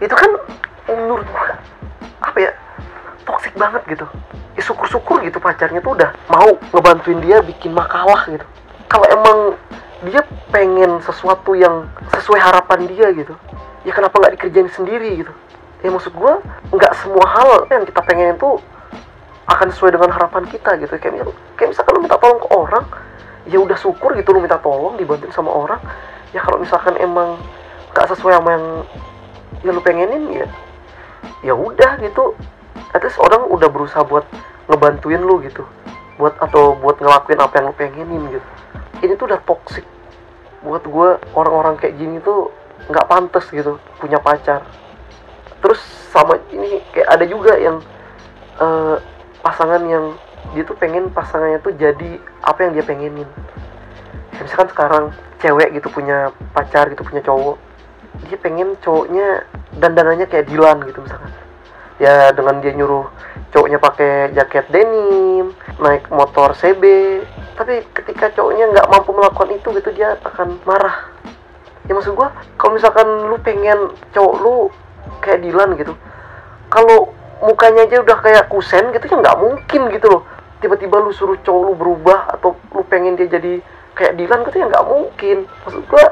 Itu 0.00 0.14
kan 0.16 0.30
menurut 0.88 1.26
gua 1.28 1.58
apa 2.22 2.38
ya 2.40 2.50
toksik 3.26 3.54
banget 3.54 3.82
gitu. 3.90 4.06
Ya 4.56 4.62
syukur-syukur 4.64 5.20
gitu 5.22 5.36
pacarnya 5.38 5.84
tuh 5.84 5.92
udah 5.98 6.10
mau 6.32 6.56
ngebantuin 6.72 7.20
dia 7.20 7.44
bikin 7.44 7.76
makalah 7.76 8.24
gitu. 8.30 8.46
Kalau 8.88 9.06
emang 9.10 9.38
dia 10.06 10.22
pengen 10.54 11.02
sesuatu 11.02 11.56
yang 11.56 11.88
sesuai 12.12 12.40
harapan 12.40 12.84
dia 12.86 13.10
gitu 13.16 13.34
ya 13.86 13.94
kenapa 13.94 14.18
nggak 14.18 14.34
dikerjain 14.34 14.68
sendiri 14.74 15.22
gitu? 15.22 15.32
Ya 15.84 15.94
maksud 15.94 16.10
gua 16.18 16.42
nggak 16.74 16.92
semua 16.98 17.22
hal 17.30 17.70
yang 17.70 17.86
kita 17.86 18.02
pengen 18.02 18.34
itu 18.34 18.58
akan 19.46 19.68
sesuai 19.70 19.94
dengan 19.94 20.10
harapan 20.10 20.44
kita 20.50 20.74
gitu. 20.82 20.90
Kayak 20.98 21.22
misal, 21.22 21.28
kayak 21.54 21.68
misalkan 21.74 21.92
lu 21.94 22.00
minta 22.02 22.18
tolong 22.18 22.40
ke 22.42 22.48
orang 22.50 22.84
ya 23.46 23.58
udah 23.62 23.78
syukur 23.78 24.10
gitu 24.18 24.34
lu 24.34 24.42
minta 24.42 24.58
tolong 24.58 24.98
dibantuin 24.98 25.30
sama 25.30 25.54
orang. 25.54 25.80
Ya 26.34 26.42
kalau 26.42 26.58
misalkan 26.58 26.98
emang 26.98 27.38
nggak 27.94 28.06
sesuai 28.12 28.42
sama 28.42 28.50
yang 28.58 28.66
ya 29.62 29.70
lu 29.72 29.80
pengenin 29.80 30.24
ya 30.34 30.46
ya 31.46 31.54
udah 31.54 32.02
gitu. 32.02 32.34
At 32.90 33.02
least 33.04 33.22
orang 33.22 33.46
udah 33.46 33.68
berusaha 33.70 34.02
buat 34.02 34.26
ngebantuin 34.66 35.22
lu 35.22 35.38
gitu. 35.46 35.62
Buat 36.18 36.36
atau 36.42 36.74
buat 36.74 36.98
ngelakuin 36.98 37.38
apa 37.38 37.54
yang 37.62 37.66
lu 37.70 37.74
pengenin 37.78 38.22
gitu. 38.34 38.48
Ini 39.06 39.12
tuh 39.14 39.30
udah 39.30 39.40
toxic 39.46 39.86
buat 40.66 40.82
gue 40.82 41.08
orang-orang 41.38 41.78
kayak 41.78 41.94
gini 41.94 42.18
tuh 42.18 42.50
nggak 42.90 43.06
pantas 43.06 43.46
gitu 43.54 43.78
punya 44.02 44.18
pacar. 44.18 44.66
Terus 45.62 45.78
sama 46.10 46.34
ini 46.50 46.82
kayak 46.90 47.08
ada 47.14 47.24
juga 47.30 47.54
yang 47.54 47.78
eh, 48.58 48.96
pasangan 49.46 49.82
yang 49.86 50.18
dia 50.58 50.66
tuh 50.66 50.74
pengen 50.74 51.06
pasangannya 51.14 51.62
tuh 51.62 51.70
jadi 51.78 52.18
apa 52.42 52.58
yang 52.66 52.72
dia 52.74 52.82
pengenin. 52.82 53.30
Ya, 54.34 54.40
misalkan 54.42 54.68
sekarang 54.74 55.04
cewek 55.38 55.78
gitu 55.78 55.86
punya 55.94 56.34
pacar 56.50 56.90
gitu 56.90 57.06
punya 57.06 57.22
cowok 57.22 57.56
dia 58.26 58.40
pengen 58.40 58.74
cowoknya 58.80 59.44
dandanannya 59.78 60.26
kayak 60.26 60.50
Dilan 60.50 60.82
gitu 60.90 60.98
misalkan. 60.98 61.30
Ya 62.02 62.34
dengan 62.34 62.58
dia 62.58 62.74
nyuruh 62.74 63.06
cowoknya 63.54 63.78
pakai 63.78 64.34
jaket 64.34 64.66
denim 64.68 65.54
naik 65.78 66.10
motor 66.10 66.52
CB 66.52 66.82
tapi 67.54 67.86
ketika 67.94 68.34
cowoknya 68.36 68.68
nggak 68.74 68.90
mampu 68.90 69.14
melakukan 69.14 69.54
itu 69.54 69.68
gitu 69.78 69.90
dia 69.94 70.18
akan 70.26 70.58
marah. 70.66 71.06
Ya 71.86 71.94
maksud 71.94 72.18
gua 72.18 72.34
kalau 72.58 72.74
misalkan 72.74 73.06
lu 73.30 73.38
pengen 73.46 73.94
cowok 74.10 74.34
lu 74.42 74.54
kayak 75.22 75.46
Dilan 75.46 75.78
gitu 75.78 75.94
kalau 76.66 77.15
mukanya 77.42 77.84
aja 77.84 78.00
udah 78.00 78.18
kayak 78.22 78.44
kusen 78.48 78.92
gitu 78.92 79.04
ya 79.10 79.16
nggak 79.20 79.38
mungkin 79.40 79.80
gitu 79.92 80.06
loh. 80.08 80.22
Tiba-tiba 80.60 80.96
lu 81.04 81.12
suruh 81.12 81.36
cowok 81.44 81.62
lu 81.68 81.72
berubah 81.76 82.32
atau 82.32 82.56
lu 82.72 82.82
pengen 82.88 83.16
dia 83.16 83.28
jadi 83.28 83.60
kayak 83.92 84.16
Dilan 84.16 84.40
gitu 84.48 84.56
ya 84.60 84.66
nggak 84.72 84.86
mungkin. 84.88 85.36
Maksud 85.64 85.82
gua 85.88 86.04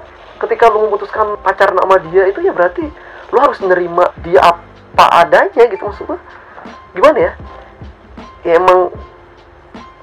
ketika 0.45 0.69
lu 0.69 0.88
memutuskan 0.88 1.40
pacaran 1.40 1.81
sama 1.81 1.97
dia 2.12 2.28
itu 2.28 2.45
ya 2.45 2.52
berarti 2.52 2.85
lu 3.33 3.38
harus 3.40 3.59
nerima 3.64 4.12
dia 4.21 4.40
apa 4.45 5.04
adanya 5.25 5.64
gitu 5.69 5.81
maksud 5.81 6.04
gua. 6.04 6.21
Gimana 6.93 7.19
ya? 7.19 7.33
Ya 8.45 8.61
emang 8.61 8.93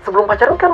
sebelum 0.01 0.25
pacaran 0.25 0.57
kan 0.57 0.73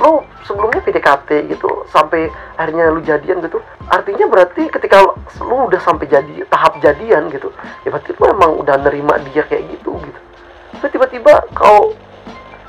lu 0.00 0.12
sebelumnya 0.48 0.80
PDKT 0.80 1.52
gitu 1.52 1.68
sampai 1.92 2.32
akhirnya 2.56 2.88
lu 2.88 3.04
jadian 3.04 3.44
gitu. 3.44 3.60
Artinya 3.92 4.24
berarti 4.26 4.72
ketika 4.72 5.04
lu 5.44 5.56
udah 5.68 5.80
sampai 5.80 6.08
jadi 6.08 6.48
tahap 6.48 6.80
jadian 6.80 7.28
gitu 7.28 7.52
ya 7.84 7.92
berarti 7.92 8.16
lu 8.16 8.24
emang 8.32 8.56
udah 8.56 8.76
nerima 8.80 9.20
dia 9.30 9.44
kayak 9.44 9.68
gitu 9.76 10.00
gitu. 10.00 10.20
Tapi 10.80 10.88
tiba-tiba 10.96 11.44
kalau 11.52 11.92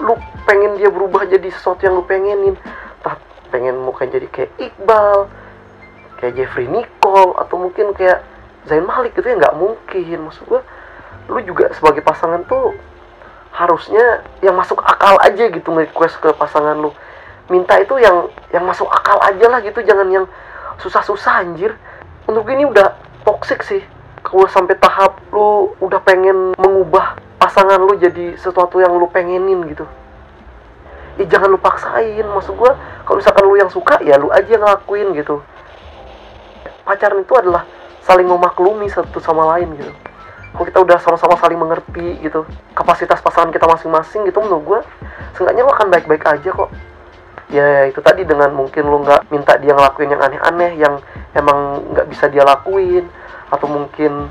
lu 0.04 0.14
pengen 0.44 0.76
dia 0.76 0.92
berubah 0.92 1.24
jadi 1.24 1.48
sesuatu 1.48 1.88
yang 1.88 1.96
lu 1.96 2.04
pengenin 2.04 2.60
entah 3.00 3.16
pengen 3.48 3.80
mukanya 3.80 4.20
jadi 4.20 4.28
kayak 4.28 4.52
Iqbal 4.60 5.32
kayak 6.20 6.34
Jeffrey 6.36 6.68
Nicole 6.68 7.40
atau 7.40 7.56
mungkin 7.56 7.96
kayak 7.96 8.20
Zain 8.68 8.84
Malik 8.84 9.16
gitu 9.16 9.28
ya 9.32 9.40
nggak 9.40 9.56
mungkin. 9.56 10.28
Maksud 10.28 10.44
gua 10.52 10.62
lu 11.32 11.40
juga 11.48 11.72
sebagai 11.72 12.04
pasangan 12.04 12.44
tuh 12.52 12.76
harusnya 13.54 14.26
yang 14.42 14.58
masuk 14.58 14.82
akal 14.82 15.14
aja 15.22 15.46
gitu 15.54 15.70
nge-request 15.70 16.18
ke 16.20 16.30
pasangan 16.34 16.74
lu. 16.74 16.90
Minta 17.48 17.78
itu 17.78 17.94
yang 18.02 18.34
yang 18.50 18.66
masuk 18.66 18.90
akal 18.90 19.22
aja 19.22 19.46
lah 19.46 19.62
gitu 19.62 19.86
jangan 19.86 20.10
yang 20.10 20.26
susah-susah 20.82 21.46
anjir. 21.46 21.78
Untuk 22.26 22.50
ini 22.50 22.66
udah 22.66 22.98
toxic 23.22 23.62
sih. 23.62 23.86
Kalau 24.26 24.50
sampai 24.50 24.74
tahap 24.82 25.22
lu 25.30 25.78
udah 25.78 26.02
pengen 26.02 26.58
mengubah 26.58 27.20
pasangan 27.38 27.78
lu 27.78 27.94
jadi 28.00 28.34
sesuatu 28.42 28.82
yang 28.82 28.98
lu 28.98 29.06
pengenin 29.14 29.70
gitu. 29.70 29.86
Jangan 31.22 31.54
lu 31.54 31.62
paksain. 31.62 32.26
Maksud 32.26 32.58
gua 32.58 32.74
kalau 33.06 33.22
misalkan 33.22 33.44
lu 33.46 33.56
yang 33.60 33.70
suka 33.70 34.02
ya 34.02 34.18
lu 34.18 34.34
aja 34.34 34.50
yang 34.50 34.66
ngelakuin 34.66 35.14
gitu. 35.14 35.46
Pacaran 36.84 37.22
itu 37.22 37.34
adalah 37.38 37.70
saling 38.02 38.26
memaklumi 38.28 38.90
satu 38.90 39.22
sama 39.22 39.48
lain 39.56 39.78
gitu 39.80 39.94
kalau 40.54 40.66
kita 40.70 40.80
udah 40.86 40.98
sama-sama 41.02 41.34
saling 41.42 41.58
mengerti 41.58 42.22
gitu 42.22 42.46
kapasitas 42.78 43.18
pasangan 43.26 43.50
kita 43.50 43.66
masing-masing 43.66 44.30
gitu 44.30 44.38
menurut 44.38 44.64
gue 44.64 44.80
seenggaknya 45.34 45.66
lo 45.66 45.74
akan 45.74 45.88
baik-baik 45.90 46.24
aja 46.30 46.50
kok. 46.54 46.70
Ya 47.50 47.90
itu 47.90 48.02
tadi 48.02 48.26
dengan 48.26 48.54
mungkin 48.54 48.86
lo 48.86 49.02
nggak 49.02 49.34
minta 49.34 49.58
dia 49.58 49.74
ngelakuin 49.74 50.14
yang 50.14 50.22
aneh-aneh 50.22 50.72
yang 50.78 50.96
emang 51.34 51.82
nggak 51.94 52.08
bisa 52.10 52.30
dia 52.30 52.46
lakuin 52.46 53.10
atau 53.50 53.66
mungkin 53.70 54.30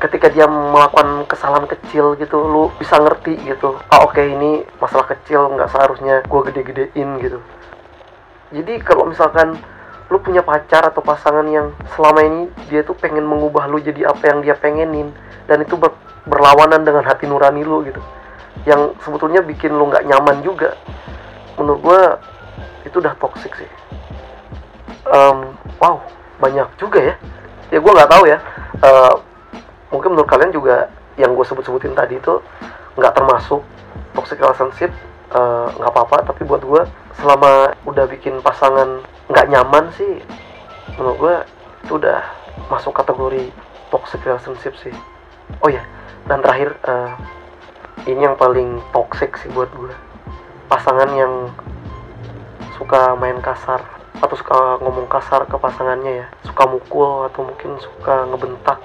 ketika 0.00 0.28
dia 0.32 0.48
melakukan 0.48 1.24
kesalahan 1.28 1.68
kecil 1.68 2.16
gitu 2.16 2.40
lu 2.40 2.72
bisa 2.80 2.96
ngerti 3.00 3.36
gitu 3.44 3.76
ah 3.92 4.04
oke 4.04 4.20
ini 4.20 4.64
masalah 4.80 5.06
kecil 5.06 5.52
nggak 5.54 5.70
seharusnya 5.72 6.20
gue 6.24 6.40
gede-gedein 6.52 7.08
gitu. 7.20 7.40
Jadi 8.54 8.80
kalau 8.84 9.08
misalkan 9.08 9.56
lu 10.12 10.20
punya 10.20 10.44
pacar 10.44 10.84
atau 10.84 11.00
pasangan 11.00 11.48
yang 11.48 11.72
selama 11.96 12.20
ini 12.20 12.40
dia 12.68 12.84
tuh 12.84 12.92
pengen 12.92 13.24
mengubah 13.24 13.64
lu 13.66 13.80
jadi 13.80 14.12
apa 14.12 14.28
yang 14.28 14.44
dia 14.44 14.52
pengenin 14.52 15.08
dan 15.48 15.64
itu 15.64 15.80
ber- 15.80 15.96
berlawanan 16.28 16.84
dengan 16.84 17.04
hati 17.08 17.24
nurani 17.24 17.64
lu 17.64 17.84
gitu. 17.88 18.00
Yang 18.68 18.96
sebetulnya 19.00 19.40
bikin 19.40 19.72
lu 19.72 19.88
nggak 19.88 20.04
nyaman 20.04 20.44
juga 20.44 20.76
menurut 21.56 21.80
gua 21.80 22.00
itu 22.84 23.00
udah 23.00 23.16
toxic 23.16 23.52
sih. 23.56 23.70
Em, 25.08 25.38
wow 25.80 26.00
banyak 26.40 26.68
juga 26.76 27.00
ya. 27.00 27.14
Ya 27.72 27.78
gua 27.80 27.92
nggak 27.96 28.10
tahu 28.12 28.24
ya. 28.28 28.38
Eh, 28.84 29.14
mungkin 29.88 30.12
menurut 30.12 30.28
kalian 30.28 30.52
juga 30.52 30.92
yang 31.14 31.32
gue 31.38 31.46
sebut-sebutin 31.46 31.94
tadi 31.94 32.18
itu 32.18 32.42
nggak 32.98 33.14
termasuk 33.14 33.62
toxic 34.12 34.36
relationship 34.42 34.92
eh, 35.32 35.66
nggak 35.80 35.90
apa-apa. 35.90 36.28
Tapi 36.28 36.44
buat 36.44 36.60
gue 36.60 36.82
selama 37.16 37.72
udah 37.88 38.04
bikin 38.10 38.42
pasangan 38.44 39.00
nggak 39.30 39.48
nyaman 39.50 39.84
sih. 39.96 40.20
Menurut 40.96 41.16
gue 41.18 41.36
itu 41.84 41.92
udah 42.00 42.20
masuk 42.70 42.96
kategori 42.96 43.50
toxic 43.92 44.20
relationship 44.24 44.74
sih. 44.80 44.94
Oh 45.60 45.70
ya 45.70 45.84
dan 46.24 46.40
terakhir 46.40 46.76
eh, 46.88 47.12
ini 48.08 48.24
yang 48.24 48.36
paling 48.36 48.80
toxic 48.92 49.36
sih 49.40 49.52
buat 49.52 49.68
gue 49.76 49.92
pasangan 50.72 51.12
yang 51.12 51.52
suka 52.80 53.12
main 53.20 53.38
kasar 53.44 53.84
atau 54.18 54.36
suka 54.40 54.80
ngomong 54.80 55.06
kasar 55.06 55.44
ke 55.44 55.56
pasangannya 55.60 56.24
ya. 56.24 56.26
Suka 56.48 56.64
mukul 56.70 57.28
atau 57.28 57.44
mungkin 57.44 57.76
suka 57.80 58.24
ngebentak. 58.32 58.78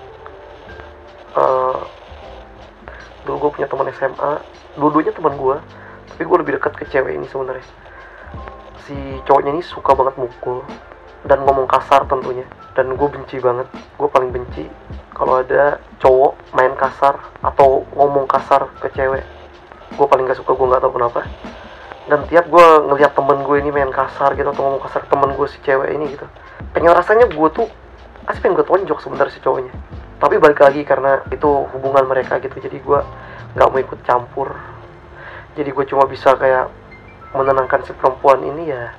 Eh, 1.40 1.80
dulu 3.30 3.36
gue 3.46 3.62
punya 3.62 3.68
teman 3.70 3.86
SMA 3.94 4.32
dua-duanya 4.80 5.14
teman 5.14 5.38
gue 5.38 5.58
tapi 6.10 6.24
gue 6.26 6.38
lebih 6.42 6.54
dekat 6.58 6.74
ke 6.74 6.84
cewek 6.90 7.14
ini 7.14 7.30
sebenarnya 7.30 7.62
si 8.88 8.96
cowoknya 9.26 9.58
ini 9.58 9.64
suka 9.64 9.92
banget 9.96 10.16
mukul 10.16 10.64
dan 11.26 11.44
ngomong 11.44 11.66
kasar 11.68 12.06
tentunya. 12.06 12.46
Dan 12.78 12.96
gue 12.96 13.08
benci 13.12 13.42
banget. 13.42 13.68
Gue 14.00 14.08
paling 14.08 14.32
benci 14.32 14.64
kalau 15.12 15.44
ada 15.44 15.84
cowok 16.00 16.56
main 16.56 16.72
kasar 16.80 17.20
atau 17.44 17.84
ngomong 17.98 18.30
kasar 18.30 18.72
ke 18.80 18.88
cewek. 18.96 19.26
Gue 19.98 20.06
paling 20.08 20.30
gak 20.30 20.40
suka 20.40 20.56
gue 20.56 20.68
nggak 20.70 20.82
tahu 20.86 20.96
kenapa. 20.96 21.28
Dan 22.08 22.26
tiap 22.32 22.48
gue 22.48 22.66
ngelihat 22.90 23.14
temen 23.14 23.44
gue 23.44 23.58
ini 23.62 23.70
main 23.70 23.92
kasar 23.92 24.34
gitu 24.34 24.50
atau 24.50 24.64
ngomong 24.66 24.82
kasar 24.82 25.06
ke 25.06 25.10
temen 25.12 25.30
gue 25.36 25.48
si 25.50 25.60
cewek 25.62 25.94
ini 25.94 26.16
gitu 26.18 26.26
pengen 26.74 26.94
rasanya 26.94 27.26
gue 27.32 27.50
tuh 27.50 27.68
asli 28.30 28.40
pengen 28.46 28.62
gue 28.62 28.68
tonjok 28.68 29.00
sebenarnya 29.02 29.34
si 29.34 29.42
cowoknya. 29.42 29.74
Tapi 30.20 30.36
balik 30.38 30.60
lagi 30.60 30.84
karena 30.84 31.24
itu 31.32 31.48
hubungan 31.48 32.06
mereka 32.06 32.38
gitu. 32.44 32.60
Jadi 32.60 32.78
gue 32.84 33.00
nggak 33.56 33.68
mau 33.72 33.80
ikut 33.80 34.00
campur. 34.04 34.52
Jadi 35.56 35.70
gue 35.72 35.86
cuma 35.90 36.06
bisa 36.06 36.36
kayak 36.36 36.70
menenangkan 37.36 37.86
si 37.86 37.92
perempuan 37.94 38.42
ini 38.42 38.72
ya 38.74 38.94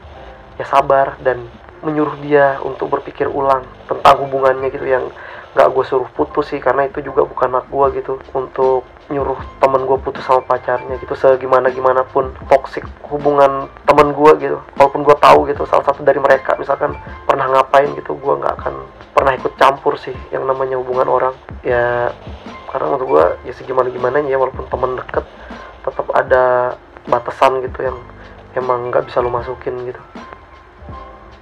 ya 0.60 0.64
sabar 0.68 1.16
dan 1.24 1.40
menyuruh 1.80 2.20
dia 2.20 2.60
untuk 2.60 2.92
berpikir 2.92 3.24
ulang 3.24 3.64
tentang 3.88 4.20
hubungannya 4.28 4.68
gitu. 4.68 4.84
Yang 4.84 5.10
nggak 5.50 5.68
gue 5.74 5.84
suruh 5.88 6.06
putus 6.14 6.54
sih 6.54 6.62
karena 6.62 6.86
itu 6.86 7.02
juga 7.02 7.26
bukan 7.26 7.58
hak 7.58 7.66
gue 7.66 7.86
gitu 7.98 8.22
untuk 8.36 8.86
nyuruh 9.10 9.34
temen 9.58 9.82
gue 9.82 9.98
putus 9.98 10.22
sama 10.22 10.46
pacarnya 10.46 10.94
gitu 11.02 11.18
segimana 11.18 11.66
gimana 11.74 12.06
pun 12.06 12.30
toxic 12.46 12.86
hubungan 13.10 13.66
temen 13.88 14.14
gue 14.14 14.32
gitu. 14.38 14.58
Walaupun 14.78 15.02
gue 15.02 15.16
tahu 15.18 15.50
gitu 15.50 15.66
salah 15.66 15.82
satu 15.82 16.06
dari 16.06 16.22
mereka 16.22 16.54
misalkan 16.54 16.94
pernah 17.26 17.50
ngapain 17.50 17.90
gitu 17.98 18.14
gue 18.14 18.34
nggak 18.38 18.54
akan 18.62 18.74
pernah 19.10 19.32
ikut 19.34 19.52
campur 19.58 19.98
sih 19.98 20.14
yang 20.30 20.46
namanya 20.46 20.78
hubungan 20.78 21.08
orang. 21.10 21.34
Ya 21.66 22.14
karena 22.70 22.86
menurut 22.94 23.08
gue 23.10 23.50
ya 23.50 23.52
segimana 23.58 23.90
gimana 23.90 24.22
ya 24.22 24.38
walaupun 24.38 24.70
temen 24.70 24.94
deket 24.94 25.26
tetap 25.80 26.06
ada 26.14 26.76
batasan 27.08 27.64
gitu 27.64 27.80
yang 27.84 27.98
emang 28.56 28.90
nggak 28.90 29.08
bisa 29.08 29.22
lo 29.22 29.30
masukin 29.30 29.76
gitu. 29.86 30.00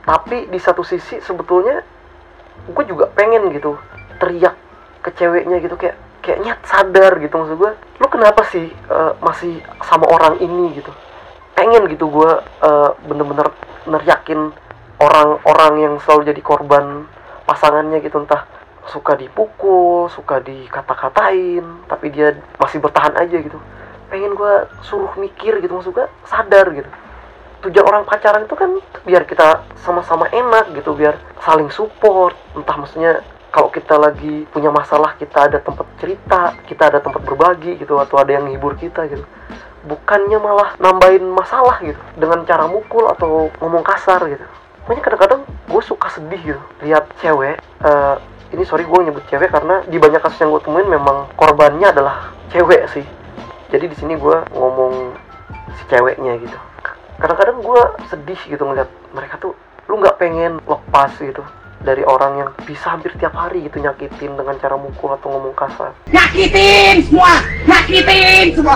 Tapi 0.05 0.49
di 0.49 0.59
satu 0.61 0.85
sisi 0.85 1.21
sebetulnya 1.21 1.85
gue 2.69 2.85
juga 2.85 3.09
pengen 3.12 3.49
gitu 3.53 3.77
teriak 4.21 4.57
ke 5.05 5.15
ceweknya 5.15 5.62
gitu 5.62 5.79
kayak 5.79 5.97
kayaknya 6.21 6.61
sadar 6.67 7.17
gitu 7.23 7.33
maksud 7.41 7.57
gue 7.57 7.73
lu 8.03 8.07
kenapa 8.12 8.45
sih 8.53 8.69
uh, 8.93 9.17
masih 9.25 9.62
sama 9.85 10.05
orang 10.09 10.37
ini 10.43 10.77
gitu? 10.77 10.93
Pengen 11.57 11.88
gitu 11.91 12.09
gue 12.12 12.31
uh, 12.62 12.91
bener-bener 13.09 13.50
neriakin 13.88 14.53
orang-orang 14.99 15.73
yang 15.81 15.95
selalu 16.03 16.35
jadi 16.35 16.43
korban 16.43 17.07
pasangannya 17.49 18.03
gitu. 18.05 18.21
Entah 18.21 18.45
suka 18.88 19.17
dipukul, 19.21 20.09
suka 20.09 20.41
dikata-katain, 20.41 21.65
tapi 21.88 22.09
dia 22.09 22.37
masih 22.57 22.81
bertahan 22.81 23.15
aja 23.21 23.37
gitu. 23.37 23.59
Pengen 24.09 24.33
gue 24.35 24.55
suruh 24.85 25.12
mikir 25.21 25.61
gitu, 25.61 25.73
maksud 25.73 25.93
gue 25.93 26.07
sadar 26.25 26.69
gitu. 26.73 26.88
Tujuan 27.69 27.87
orang 27.87 28.05
pacaran 28.07 28.47
itu 28.47 28.55
kan 28.55 28.71
biar 29.05 29.27
kita 29.29 29.67
sama-sama 29.85 30.31
enak 30.33 30.73
gitu, 30.77 30.97
biar 30.97 31.19
saling 31.43 31.69
support. 31.69 32.35
Entah 32.57 32.77
maksudnya 32.77 33.21
kalau 33.53 33.69
kita 33.73 33.97
lagi 33.97 34.49
punya 34.53 34.73
masalah 34.73 35.17
kita 35.19 35.50
ada 35.50 35.59
tempat 35.59 35.87
cerita, 35.99 36.55
kita 36.69 36.93
ada 36.93 36.99
tempat 37.03 37.21
berbagi 37.25 37.77
gitu, 37.77 37.99
atau 37.99 38.17
ada 38.17 38.33
yang 38.33 38.47
hibur 38.49 38.79
kita 38.79 39.05
gitu. 39.11 39.25
Bukannya 39.88 40.38
malah 40.41 40.75
nambahin 40.81 41.25
masalah 41.33 41.81
gitu 41.81 42.00
dengan 42.19 42.45
cara 42.45 42.67
mukul 42.67 43.09
atau 43.09 43.53
ngomong 43.61 43.85
kasar 43.87 44.25
gitu. 44.29 44.45
Makanya 44.88 45.03
kadang-kadang 45.05 45.41
gue 45.69 45.83
suka 45.85 46.09
sedih 46.09 46.41
gitu 46.41 46.62
lihat 46.81 47.05
cewek 47.21 47.61
uh, 47.85 48.17
ini 48.57 48.65
sorry 48.65 48.88
gue 48.88 49.00
nyebut 49.05 49.21
cewek 49.29 49.53
karena 49.53 49.85
di 49.85 50.00
banyak 50.00 50.19
kasus 50.25 50.41
yang 50.41 50.50
gue 50.57 50.65
temuin 50.65 50.88
memang 50.88 51.29
korbannya 51.37 51.93
adalah 51.93 52.33
cewek 52.49 52.88
sih 52.97 53.05
jadi 53.69 53.85
di 53.85 53.97
sini 54.01 54.17
gue 54.17 54.37
ngomong 54.57 55.13
si 55.77 55.83
ceweknya 55.93 56.41
gitu. 56.41 56.59
Kadang-kadang 57.21 57.61
gue 57.61 57.81
sedih 58.09 58.41
gitu 58.49 58.63
ngeliat 58.65 58.89
mereka 59.13 59.37
tuh 59.37 59.53
lu 59.89 60.01
nggak 60.01 60.17
pengen 60.17 60.61
lepas 60.65 61.13
gitu 61.21 61.45
dari 61.85 62.03
orang 62.03 62.33
yang 62.41 62.51
bisa 62.65 62.97
hampir 62.97 63.13
tiap 63.21 63.37
hari 63.37 63.69
gitu 63.69 63.79
nyakitin 63.79 64.35
dengan 64.35 64.57
cara 64.57 64.75
mukul 64.81 65.13
atau 65.15 65.29
ngomong 65.37 65.53
kasar. 65.53 65.93
Nyakitin 66.09 67.05
semua! 67.07 67.45
Nyakitin 67.69 68.57
semua! 68.57 68.75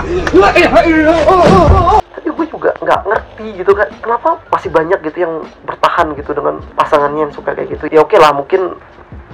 Tapi 2.13 2.29
gue 2.29 2.45
juga 2.47 2.71
nggak 2.77 3.01
ngerti 3.09 3.47
gitu 3.65 3.71
kan 3.73 3.89
kenapa 3.97 4.29
masih 4.53 4.69
banyak 4.69 4.99
gitu 5.09 5.17
yang 5.25 5.33
bertahan 5.65 6.13
gitu 6.15 6.31
dengan 6.37 6.61
pasangannya 6.77 7.27
yang 7.27 7.33
suka 7.33 7.57
kayak 7.57 7.73
gitu. 7.73 7.89
Ya 7.89 8.05
oke 8.05 8.15
lah 8.21 8.29
mungkin 8.29 8.77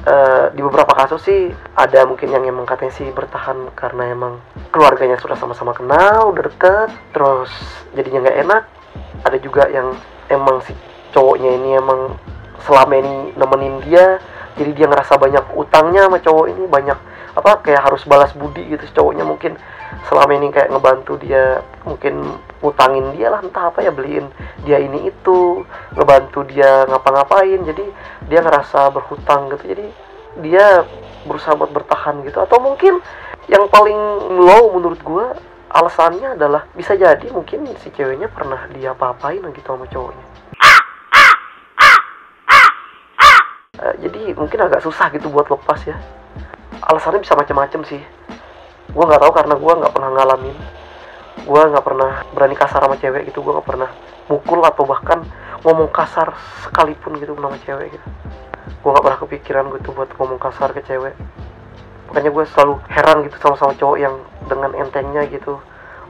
uh, 0.10 0.46
di 0.51 0.62
beberapa 0.66 0.98
kasus 0.98 1.22
sih 1.22 1.54
ada 1.78 2.04
mungkin 2.10 2.34
yang 2.34 2.44
emang 2.44 2.66
katanya 2.66 2.94
sih 2.98 3.08
bertahan 3.13 3.70
karena 3.78 4.12
emang 4.12 4.42
keluarganya 4.74 5.22
sudah 5.22 5.38
sama-sama 5.38 5.78
kenal 5.78 6.34
udah 6.34 6.44
deket 6.50 6.89
terus 7.13 7.51
jadinya 7.94 8.25
nggak 8.28 8.39
enak. 8.50 8.63
Ada 9.24 9.38
juga 9.38 9.70
yang 9.70 9.94
emang 10.34 10.66
si 10.66 10.74
cowoknya 11.13 11.51
ini 11.62 11.70
emang 11.78 12.18
selama 12.66 12.94
ini 12.98 13.16
nemenin 13.38 13.75
dia 13.86 14.20
jadi 14.58 14.72
dia 14.75 14.88
ngerasa 14.92 15.16
banyak 15.16 15.46
utangnya 15.56 16.10
sama 16.10 16.20
cowok 16.20 16.46
ini 16.51 16.63
banyak 16.68 17.00
apa 17.38 17.51
kayak 17.63 17.86
harus 17.86 18.04
balas 18.04 18.34
budi 18.36 18.66
gitu 18.68 18.84
si 18.84 18.94
cowoknya 18.98 19.24
mungkin. 19.24 19.56
Selama 20.08 20.32
ini 20.38 20.54
kayak 20.54 20.70
ngebantu 20.74 21.18
dia 21.22 21.62
mungkin 21.86 22.39
utangin 22.62 23.13
dia 23.16 23.32
lah 23.32 23.42
entah 23.42 23.72
apa 23.72 23.84
ya 23.84 23.92
beliin 23.94 24.28
dia 24.63 24.78
ini 24.80 25.08
itu 25.08 25.63
ngebantu 25.96 26.44
dia 26.48 26.84
ngapa-ngapain 26.88 27.60
jadi 27.63 27.86
dia 28.28 28.39
ngerasa 28.44 28.92
berhutang 28.92 29.51
gitu. 29.56 29.63
Jadi 29.75 29.86
dia 30.44 30.84
berusaha 31.28 31.56
buat 31.56 31.72
bertahan 31.72 32.24
gitu. 32.28 32.39
Atau 32.44 32.60
mungkin 32.60 33.00
yang 33.48 33.66
paling 33.72 33.98
low 34.39 34.75
menurut 34.75 35.00
gue 35.01 35.25
alasannya 35.70 36.34
adalah 36.38 36.66
bisa 36.74 36.98
jadi 36.98 37.30
mungkin 37.30 37.70
si 37.78 37.94
ceweknya 37.94 38.30
pernah 38.30 38.66
dia 38.74 38.94
apa-apain 38.94 39.42
gitu 39.54 39.68
sama 39.70 39.86
cowoknya. 39.89 40.25
Uh, 43.80 43.96
jadi 44.04 44.36
mungkin 44.36 44.60
agak 44.60 44.84
susah 44.84 45.08
gitu 45.16 45.32
buat 45.32 45.48
lepas 45.48 45.80
ya. 45.88 45.95
Alasannya 46.84 47.24
bisa 47.24 47.38
macam-macam 47.38 47.82
sih. 47.88 48.02
Gue 48.89 49.04
nggak 49.06 49.22
tahu 49.22 49.32
karena 49.32 49.56
gue 49.56 49.74
nggak 49.80 49.93
pernah 49.93 50.10
ngalamin 50.13 50.79
gue 51.43 51.62
nggak 51.71 51.86
pernah 51.86 52.23
berani 52.36 52.56
kasar 52.56 52.82
sama 52.84 52.95
cewek 52.99 53.30
gitu. 53.32 53.43
Gue 53.43 53.54
nggak 53.56 53.67
pernah 53.67 53.89
mukul 54.30 54.60
atau 54.63 54.84
bahkan 54.86 55.25
ngomong 55.65 55.89
kasar 55.91 56.34
sekalipun 56.63 57.19
gitu 57.19 57.36
sama 57.36 57.58
cewek 57.63 57.95
gitu. 57.95 58.08
Gue 58.82 58.89
nggak 58.95 59.06
pernah 59.06 59.19
kepikiran 59.19 59.63
gue 59.73 59.80
tuh 59.84 59.93
buat 59.95 60.10
ngomong 60.15 60.39
kasar 60.39 60.71
ke 60.71 60.82
cewek. 60.86 61.15
Makanya 62.10 62.30
gue 62.34 62.45
selalu 62.56 62.73
heran 62.89 63.17
gitu 63.28 63.36
sama 63.38 63.56
sama 63.60 63.73
cowok 63.78 63.97
yang 64.02 64.15
dengan 64.49 64.71
entengnya 64.75 65.23
gitu 65.30 65.62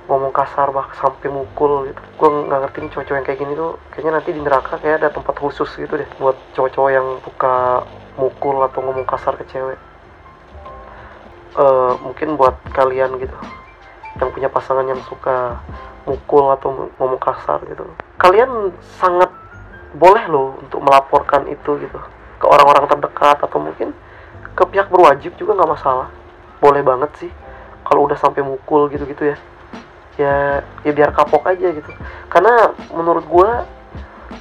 ngomong 0.10 0.34
kasar 0.34 0.74
bah 0.74 0.89
sampai 0.98 1.30
mukul 1.30 1.86
gitu. 1.89 2.02
Gue 2.18 2.30
nggak 2.50 2.60
ngerti 2.65 2.78
nih 2.82 2.92
cowok-cowok 2.94 3.18
yang 3.18 3.28
kayak 3.28 3.39
gini 3.39 3.54
tuh 3.54 3.72
kayaknya 3.94 4.12
nanti 4.18 4.30
di 4.34 4.42
neraka 4.42 4.74
kayak 4.82 4.96
ada 5.06 5.10
tempat 5.13 5.36
khusus 5.38 5.70
gitu 5.78 5.94
deh 6.00 6.10
buat 6.18 6.38
cowok-cowok 6.58 6.92
yang 6.92 7.08
suka 7.22 7.86
mukul 8.18 8.58
atau 8.65 8.80
ngomong 8.82 9.06
kasar 9.06 9.38
ke 9.38 9.46
cewek. 9.50 9.80
Uh, 11.58 11.98
mungkin 12.06 12.38
buat 12.38 12.62
kalian 12.78 13.18
gitu 13.18 13.34
yang 14.17 14.30
punya 14.34 14.50
pasangan 14.50 14.88
yang 14.89 15.02
suka 15.06 15.62
mukul 16.10 16.50
atau 16.50 16.89
ngomong 16.98 17.22
kasar 17.22 17.62
gitu. 17.69 17.86
Kalian 18.17 18.74
sangat 18.98 19.30
boleh 19.93 20.26
loh 20.30 20.58
untuk 20.58 20.82
melaporkan 20.82 21.45
itu 21.50 21.78
gitu 21.82 22.00
ke 22.39 22.45
orang-orang 22.45 22.86
terdekat 22.89 23.38
atau 23.41 23.58
mungkin 23.62 23.93
ke 24.54 24.63
pihak 24.69 24.89
berwajib 24.89 25.38
juga 25.38 25.54
nggak 25.60 25.72
masalah. 25.78 26.10
Boleh 26.58 26.82
banget 26.82 27.12
sih 27.22 27.32
kalau 27.86 28.10
udah 28.10 28.17
sampai 28.17 28.41
mukul 28.41 28.89
gitu-gitu 28.89 29.36
ya. 29.36 29.38
Ya 30.19 30.36
ya 30.84 30.91
biar 30.91 31.13
kapok 31.15 31.48
aja 31.48 31.72
gitu. 31.72 31.91
Karena 32.28 32.74
menurut 32.91 33.24
gue 33.30 33.50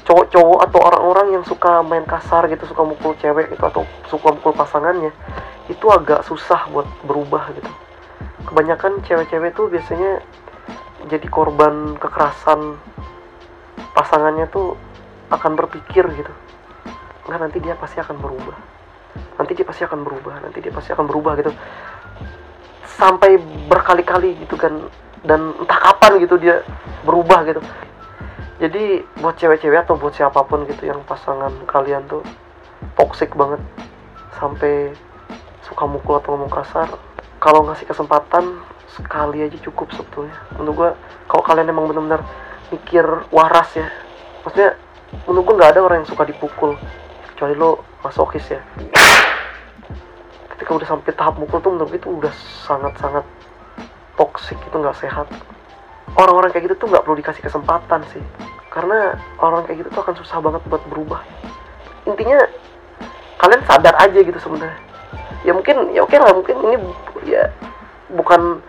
cowok-cowok 0.08 0.60
atau 0.68 0.78
orang-orang 0.84 1.36
yang 1.36 1.44
suka 1.44 1.84
main 1.84 2.04
kasar 2.08 2.48
gitu 2.48 2.64
suka 2.64 2.80
mukul 2.80 3.12
cewek 3.20 3.52
gitu 3.52 3.60
atau 3.60 3.84
suka 4.08 4.32
mukul 4.32 4.56
pasangannya 4.56 5.12
itu 5.68 5.84
agak 5.92 6.24
susah 6.24 6.64
buat 6.72 6.88
berubah 7.04 7.52
gitu 7.52 7.68
kebanyakan 8.48 9.04
cewek-cewek 9.04 9.52
tuh 9.52 9.68
biasanya 9.68 10.24
jadi 11.12 11.26
korban 11.28 12.00
kekerasan 12.00 12.80
pasangannya 13.92 14.48
tuh 14.48 14.74
akan 15.28 15.52
berpikir 15.52 16.08
gitu. 16.16 16.32
Nggak 17.28 17.38
nanti 17.44 17.58
dia 17.60 17.76
pasti 17.76 18.00
akan 18.00 18.16
berubah. 18.16 18.56
Nanti 19.36 19.52
dia 19.52 19.66
pasti 19.68 19.84
akan 19.84 20.00
berubah 20.00 20.34
nanti 20.40 20.58
dia 20.64 20.72
pasti 20.72 20.90
akan 20.96 21.04
berubah 21.04 21.32
gitu. 21.36 21.52
Sampai 22.98 23.36
berkali-kali 23.68 24.40
gitu 24.42 24.56
kan 24.56 24.88
dan 25.22 25.52
entah 25.60 25.78
kapan 25.78 26.18
gitu 26.24 26.40
dia 26.40 26.64
berubah 27.04 27.44
gitu. 27.44 27.60
Jadi 28.58 29.06
buat 29.22 29.38
cewek-cewek 29.38 29.86
atau 29.86 29.94
buat 29.94 30.16
siapa 30.16 30.42
pun 30.42 30.66
gitu 30.66 30.88
yang 30.88 31.04
pasangan 31.06 31.52
kalian 31.70 32.02
tuh 32.10 32.26
toxic 32.98 33.30
banget 33.38 33.62
sampai 34.34 34.90
suka 35.62 35.84
mukul 35.86 36.18
atau 36.18 36.34
ngomong 36.34 36.50
kasar 36.50 36.90
kalau 37.38 37.66
ngasih 37.70 37.86
kesempatan 37.86 38.62
sekali 38.98 39.46
aja 39.46 39.58
cukup 39.62 39.94
sebetulnya. 39.94 40.34
Menurut 40.58 40.74
gue 40.74 40.90
kalau 41.30 41.42
kalian 41.46 41.70
emang 41.70 41.86
benar-benar 41.86 42.22
mikir 42.68 43.06
waras 43.32 43.72
ya 43.72 43.88
maksudnya 44.44 44.76
menurut 45.24 45.44
gue 45.48 45.54
nggak 45.56 45.70
ada 45.72 45.80
orang 45.80 46.04
yang 46.04 46.08
suka 46.08 46.28
dipukul 46.28 46.76
kecuali 47.32 47.54
lo 47.56 47.84
masokis 48.04 48.44
ya. 48.50 48.60
Ketika 50.56 50.70
udah 50.74 50.88
sampai 50.88 51.12
tahap 51.14 51.38
mukul 51.38 51.62
tuh 51.62 51.70
menurut 51.72 51.94
gue 51.94 52.00
itu 52.02 52.10
udah 52.10 52.32
sangat-sangat 52.66 53.24
toksik 54.18 54.58
itu 54.58 54.76
nggak 54.76 54.98
sehat. 54.98 55.30
Orang-orang 56.18 56.50
kayak 56.50 56.72
gitu 56.72 56.86
tuh 56.86 56.88
nggak 56.90 57.04
perlu 57.06 57.16
dikasih 57.20 57.42
kesempatan 57.44 58.02
sih 58.10 58.24
karena 58.68 59.16
orang 59.38 59.64
kayak 59.64 59.86
gitu 59.86 59.88
tuh 59.94 60.02
akan 60.02 60.14
susah 60.18 60.38
banget 60.42 60.62
buat 60.66 60.82
berubah. 60.90 61.22
Intinya 62.08 62.40
kalian 63.38 63.62
sadar 63.68 63.94
aja 64.02 64.18
gitu 64.18 64.38
sebenarnya 64.42 64.87
ya 65.46 65.52
mungkin 65.54 65.94
ya 65.94 66.02
oke 66.02 66.16
lah 66.18 66.34
mungkin 66.34 66.56
ini 66.66 66.76
ya 67.30 67.52
bukan 68.10 68.62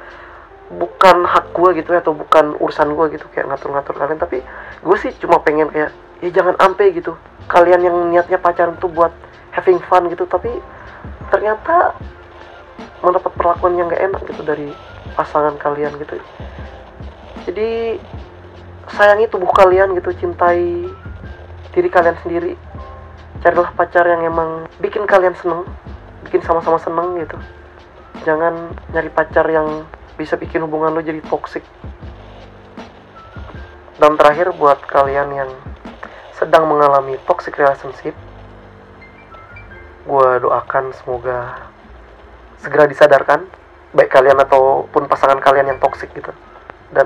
bukan 0.69 1.25
hak 1.25 1.49
gue 1.49 1.81
gitu 1.81 1.97
ya 1.97 1.99
atau 2.05 2.13
bukan 2.13 2.53
urusan 2.61 2.93
gue 2.93 3.17
gitu 3.17 3.25
kayak 3.33 3.49
ngatur-ngatur 3.49 3.95
kalian. 3.97 4.21
Tapi 4.21 4.37
gue 4.85 4.97
sih 5.01 5.11
cuma 5.17 5.41
pengen 5.41 5.69
kayak 5.73 5.91
ya 6.21 6.29
jangan 6.29 6.55
ampe 6.61 6.85
gitu. 6.93 7.17
Kalian 7.49 7.81
yang 7.81 7.95
niatnya 8.13 8.37
pacaran 8.37 8.77
tuh 8.77 8.91
buat 8.93 9.09
having 9.57 9.81
fun 9.89 10.05
gitu 10.13 10.29
tapi 10.29 10.53
ternyata 11.33 11.97
mendapat 13.01 13.31
perlakuan 13.33 13.79
yang 13.79 13.89
gak 13.89 14.03
enak 14.05 14.21
gitu 14.29 14.41
dari 14.45 14.69
pasangan 15.17 15.57
kalian 15.57 15.97
gitu. 15.97 16.21
Jadi 17.49 17.97
sayangi 18.93 19.25
tubuh 19.31 19.49
kalian 19.49 19.97
gitu 19.97 20.13
cintai 20.21 20.85
diri 21.73 21.89
kalian 21.89 22.17
sendiri. 22.21 22.53
Carilah 23.39 23.71
pacar 23.73 24.03
yang 24.05 24.27
emang 24.27 24.67
bikin 24.83 25.07
kalian 25.07 25.33
seneng 25.39 25.63
bikin 26.27 26.41
sama-sama 26.43 26.81
seneng 26.81 27.19
gitu. 27.21 27.37
Jangan 28.27 28.75
nyari 28.91 29.09
pacar 29.13 29.47
yang 29.47 29.87
bisa 30.19 30.35
bikin 30.35 30.63
hubungan 30.67 30.91
lo 30.91 31.01
jadi 31.03 31.23
toxic. 31.27 31.63
Dan 33.99 34.15
terakhir 34.15 34.55
buat 34.55 34.79
kalian 34.87 35.29
yang 35.35 35.51
sedang 36.35 36.71
mengalami 36.71 37.19
toxic 37.27 37.55
relationship 37.59 38.15
gue 40.09 40.29
doakan 40.41 40.89
semoga 40.95 41.69
segera 42.57 42.89
disadarkan 42.89 43.45
baik 43.93 44.09
kalian 44.09 44.41
ataupun 44.41 45.05
pasangan 45.05 45.37
kalian 45.37 45.75
yang 45.75 45.79
toxic 45.83 46.09
gitu. 46.15 46.31
Dan 46.89 47.05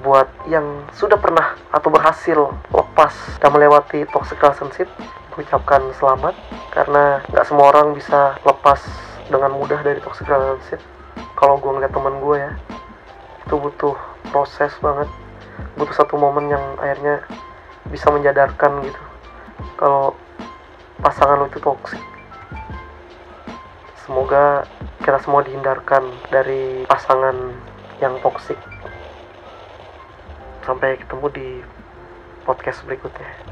buat 0.00 0.30
yang 0.48 0.88
sudah 0.96 1.20
pernah 1.20 1.52
atau 1.68 1.92
berhasil 1.92 2.38
lepas 2.72 3.12
dan 3.42 3.50
melewati 3.52 4.08
toxic 4.08 4.40
relationship 4.40 4.88
ucapkan 5.38 5.80
selamat 5.96 6.36
karena 6.72 7.24
nggak 7.32 7.46
semua 7.48 7.72
orang 7.72 7.96
bisa 7.96 8.36
lepas 8.44 8.80
dengan 9.28 9.52
mudah 9.56 9.80
dari 9.80 10.00
toxic 10.00 10.28
relationship. 10.28 10.80
Kalau 11.38 11.56
gue 11.58 11.70
ngeliat 11.72 11.92
teman 11.92 12.20
gue 12.20 12.36
ya 12.38 12.52
itu 13.46 13.54
butuh 13.58 13.96
proses 14.30 14.72
banget. 14.84 15.08
Butuh 15.76 15.94
satu 15.96 16.20
momen 16.20 16.52
yang 16.52 16.64
akhirnya 16.76 17.24
bisa 17.88 18.08
menjadarkan 18.12 18.84
gitu. 18.84 19.02
Kalau 19.80 20.16
pasangan 21.02 21.42
lo 21.42 21.46
itu 21.50 21.58
toxic 21.58 22.02
semoga 24.02 24.66
kita 25.02 25.18
semua 25.22 25.46
dihindarkan 25.46 26.04
dari 26.30 26.86
pasangan 26.90 27.54
yang 28.02 28.18
toksik 28.18 28.58
sampai 30.66 30.98
ketemu 30.98 31.26
di 31.30 31.48
podcast 32.42 32.82
berikutnya 32.82 33.51